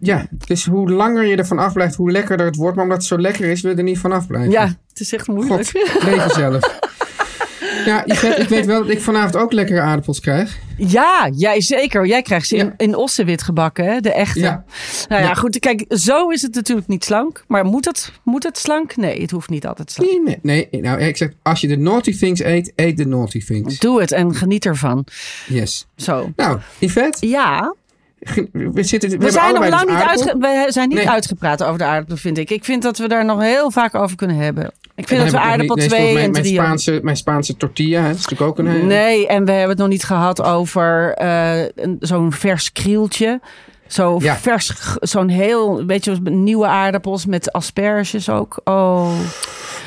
ja, 0.00 0.26
dus 0.46 0.64
hoe 0.66 0.90
langer 0.90 1.24
je 1.26 1.36
ervan 1.36 1.58
afblijft, 1.58 1.94
hoe 1.94 2.10
lekkerder 2.10 2.46
het 2.46 2.56
wordt. 2.56 2.74
Maar 2.74 2.84
omdat 2.84 2.98
het 2.98 3.06
zo 3.06 3.18
lekker 3.18 3.44
is, 3.50 3.60
wil 3.60 3.70
je 3.70 3.76
er 3.76 3.82
niet 3.82 3.98
van 3.98 4.12
afblijven. 4.12 4.50
ja, 4.50 4.64
het 4.88 5.00
is 5.00 5.12
echt 5.12 5.26
moeilijk. 5.26 5.68
God, 5.70 6.02
leven 6.04 6.30
zelf. 6.30 6.78
Ja, 7.84 8.04
ik 8.04 8.48
weet 8.48 8.66
wel 8.66 8.80
dat 8.80 8.90
ik 8.90 9.00
vanavond 9.00 9.36
ook 9.36 9.52
lekkere 9.52 9.80
aardappels 9.80 10.20
krijg. 10.20 10.58
Ja, 10.76 11.28
jij 11.34 11.60
zeker. 11.60 12.06
Jij 12.06 12.22
krijgt 12.22 12.46
ze 12.48 12.56
in, 12.56 12.64
Ja. 12.64 12.74
in 12.76 12.96
ossenwit 12.96 13.42
gebakken, 13.42 13.84
hè? 13.84 14.00
de 14.00 14.12
echte. 14.12 14.38
Ja. 14.40 14.64
Nou 15.08 15.22
ja, 15.22 15.28
Ja. 15.28 15.34
goed. 15.34 15.58
Kijk, 15.58 15.84
zo 15.88 16.28
is 16.28 16.42
het 16.42 16.54
natuurlijk 16.54 16.86
niet 16.88 17.04
slank. 17.04 17.44
Maar 17.48 17.64
moet 17.64 17.84
het, 17.84 18.12
moet 18.24 18.42
het 18.42 18.58
slank? 18.58 18.96
Nee, 18.96 19.20
het 19.20 19.30
hoeft 19.30 19.48
niet 19.48 19.66
altijd 19.66 19.90
slank. 19.90 20.10
Nee, 20.10 20.38
nee, 20.42 20.68
nee. 20.70 20.80
Nou, 20.82 21.00
ik 21.00 21.16
zeg, 21.16 21.30
als 21.42 21.60
je 21.60 21.68
de 21.68 21.76
naughty 21.76 22.18
things 22.18 22.40
eet, 22.40 22.72
eet 22.76 22.96
de 22.96 23.06
naughty 23.06 23.44
things. 23.44 23.78
Doe 23.78 24.00
het 24.00 24.12
en 24.12 24.34
geniet 24.34 24.64
ervan. 24.66 25.04
Yes. 25.48 25.86
Zo. 25.96 26.32
Nou, 26.36 26.58
Yvette, 26.78 27.28
Ja, 27.28 27.74
we, 28.72 28.82
zitten, 28.82 29.18
we, 29.18 29.30
zijn 29.30 29.54
nog 29.54 29.68
lang 29.68 29.80
dus 29.82 29.90
niet, 29.94 30.02
aardappel. 30.02 30.40
uitge- 30.42 30.64
we 30.66 30.72
zijn 30.72 30.88
niet 30.88 30.98
Nee. 30.98 31.08
uitgepraat 31.10 31.62
over 31.64 31.78
de 31.78 31.84
aardappelen, 31.84 32.18
vind 32.18 32.38
ik. 32.38 32.50
Ik 32.50 32.64
vind 32.64 32.82
dat 32.82 32.98
we 32.98 33.08
daar 33.08 33.24
nog 33.24 33.40
heel 33.40 33.70
vaak 33.70 33.94
over 33.94 34.16
kunnen 34.16 34.36
hebben. 34.36 34.70
Ik 34.94 35.08
vind 35.08 35.20
dat 35.22 35.30
we 35.30 35.38
aardappel 35.38 35.76
niet- 35.76 35.90
nee, 35.90 35.98
2 35.98 36.08
en 36.08 36.14
mijn, 36.14 36.32
3 36.32 36.54
mijn, 36.54 36.64
Spaanse, 36.66 37.00
mijn 37.02 37.16
Spaanse 37.16 37.56
tortilla, 37.56 38.00
hè, 38.00 38.06
dat 38.08 38.16
is 38.18 38.22
natuurlijk 38.28 38.50
ook 38.50 38.58
een... 38.58 38.66
eh, 38.76 38.82
Nee, 38.82 39.26
en 39.26 39.44
we 39.44 39.50
hebben 39.50 39.68
het 39.70 39.78
nog 39.78 39.88
niet 39.88 40.04
gehad 40.04 40.42
over 40.42 41.14
eh, 41.14 41.62
een- 41.62 41.96
zo'n 42.00 42.32
vers 42.32 42.72
krieltje. 42.72 43.40
Zo 43.86 44.18
Ja. 44.22 44.36
vers, 44.36 44.72
zo'n 45.00 45.28
heel, 45.28 45.84
weet 45.86 46.04
je, 46.04 46.16
nieuwe 46.22 46.66
aardappels 46.66 47.26
met 47.26 47.52
asperges 47.52 48.28
ook. 48.30 48.60
Oh, 48.64 49.10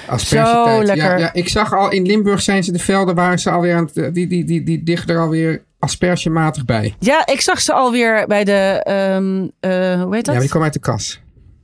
Aspergetijd. 0.07 0.77
Zo 0.77 0.83
lekker. 0.83 1.19
Ja, 1.19 1.33
ik 1.33 1.49
zag 1.49 1.73
al 1.73 1.91
in 1.91 2.05
Limburg 2.05 2.41
zijn 2.41 2.63
ze 2.63 2.71
de 2.71 2.79
velden 2.79 3.15
waar 3.15 3.39
ze 3.39 3.49
alweer 3.49 3.75
aan 3.75 3.89
het, 3.93 4.13
die, 4.15 4.27
die, 4.27 4.43
die, 4.43 4.63
die 4.63 4.83
dichten 4.83 5.15
er 5.15 5.21
alweer 5.21 5.63
aspergematig 5.79 6.65
bij. 6.65 6.95
ja, 6.99 7.25
ik 7.27 7.41
zag 7.41 7.61
ze 7.61 7.73
alweer 7.73 8.27
bij 8.27 8.43
de, 8.43 8.81
ehm, 8.83 9.47
eh, 9.59 10.01
hoe 10.03 10.15
heet 10.15 10.25
dat? 10.25 10.35
Ja, 10.35 10.41
die 10.41 10.49
komen 10.49 10.63
uit 10.63 10.73
de 10.73 10.79
kas. 10.79 11.19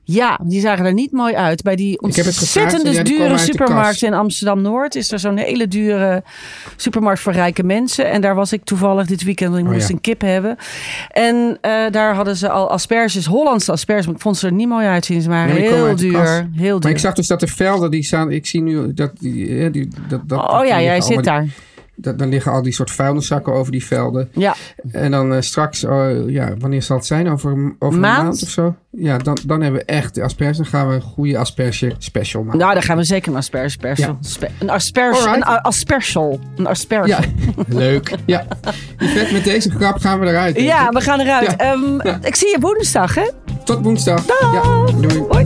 Ja, 0.08 0.40
die 0.44 0.60
zagen 0.62 0.86
er 0.86 0.94
niet 0.94 1.12
mooi 1.12 1.34
uit. 1.36 1.64
Bij 1.64 1.76
die 1.76 2.02
ontzettend 2.02 2.96
ja, 2.96 3.04
dure 3.04 3.38
supermarkt 3.38 4.02
in 4.02 4.14
Amsterdam-Noord... 4.14 4.96
is 4.96 5.12
er 5.12 5.20
zo'n 5.20 5.38
hele 5.38 5.68
dure 5.68 6.24
supermarkt 6.76 7.20
voor 7.20 7.34
rijke 7.34 7.64
mensen. 7.64 8.12
En 8.12 8.22
daar 8.22 8.36
was 8.36 8.54
ik 8.54 8.64
toevallig 8.64 9.08
dit 9.08 9.24
weekend, 9.24 9.50
want 9.50 9.62
ik 9.62 9.68
Oh, 9.68 9.74
moest 9.76 9.88
ja. 9.88 9.94
een 9.94 10.02
kip 10.02 10.22
hebben. 10.22 10.58
En 11.12 11.58
eh, 11.62 11.72
daar 11.92 12.16
hadden 12.16 12.36
ze 12.36 12.50
al 12.50 12.70
asperges, 12.70 13.26
Hollandse 13.26 13.72
asperges... 13.72 14.06
maar 14.06 14.16
ik 14.16 14.22
vond 14.22 14.38
ze 14.38 14.46
er 14.46 14.54
niet 14.54 14.68
mooi 14.68 14.88
uitzien. 14.88 15.22
Ze 15.22 15.30
waren 15.30 15.56
heel 15.56 15.96
duur, 15.96 16.50
heel 16.54 16.54
duur. 16.56 16.80
Maar 16.80 16.92
ik 16.92 17.00
zag 17.00 17.14
dus 17.14 17.28
dat 17.28 17.40
de 17.40 17.48
velden 17.48 17.92
die 17.92 18.04
staan. 18.04 18.32
Ik 18.32 18.46
zie 18.46 18.62
nu 18.62 18.94
dat 18.94 19.12
die. 19.20 19.52
hè, 19.52 19.72
die 19.72 19.88
dat, 20.08 20.22
dat, 20.30 20.50
oh 20.52 20.66
ja, 20.66 20.82
jij 20.82 21.02
zit 21.02 21.24
daar. 21.24 21.48
Da- 21.96 22.12
dan 22.14 22.30
liggen 22.30 22.52
al 22.52 22.62
die 22.62 22.74
soort 22.74 22.92
vuilniszakken 22.92 23.54
over 23.54 23.72
die 23.72 23.86
velden. 23.86 24.30
Ja. 24.34 24.56
En 24.92 25.12
dan 25.12 25.34
eh, 25.34 25.42
straks, 25.42 25.84
oh, 25.84 26.30
ja, 26.30 26.54
wanneer 26.60 26.82
zal 26.82 26.98
het 26.98 27.06
zijn? 27.06 27.30
Over, 27.30 27.52
een- 27.52 27.76
over 27.80 28.00
Maand? 28.00 28.18
een 28.18 28.24
maand 28.26 28.42
of 28.44 28.50
zo? 28.50 28.76
Ja, 28.90 29.18
dan, 29.18 29.38
dan 29.46 29.62
hebben 29.62 29.80
we 29.80 29.86
echt 29.86 30.16
de 30.16 30.24
asperge. 30.24 30.56
Dan 30.56 30.66
gaan 30.66 30.88
we 30.88 30.94
een 30.96 31.02
goede 31.02 31.38
asperge 31.38 31.94
special 31.98 32.44
maken. 32.44 32.60
Nou, 32.60 32.74
dan 32.74 32.82
gaan 32.84 32.98
we 32.98 33.04
zeker 33.04 33.32
een 33.32 33.38
aspergespersal. 33.38 34.08
Ja. 34.08 34.18
Spe- 34.30 34.50
Een 34.60 34.70
asperge. 34.70 35.28
Een. 35.30 35.36
Een 36.56 36.66
asperge. 36.68 37.08
Ja, 37.08 37.20
leuk. 37.68 38.16
Ja. 38.26 38.46
Yvette, 38.98 39.34
met 39.34 39.44
deze 39.44 39.70
grap 39.72 39.98
gaan 40.00 40.20
we 40.20 40.26
eruit. 40.28 40.60
Ja, 40.60 40.90
we 40.90 41.02
gaan 41.02 41.20
eruit. 41.20 41.52
Ja. 41.52 41.58
Ehm, 41.58 42.08
Ja. 42.08 42.20
Ik 42.22 42.36
zie 42.36 42.48
je 42.48 42.58
woensdag, 42.60 43.16
hè? 43.16 43.30
Tot 43.64 43.84
woensdag. 43.84 44.26
Dag. 44.26 44.54
Ja, 44.54 44.92
doei. 45.02 45.20
Hoi. 45.30 45.46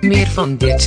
Meer 0.00 0.26
van 0.26 0.56
dit. 0.56 0.86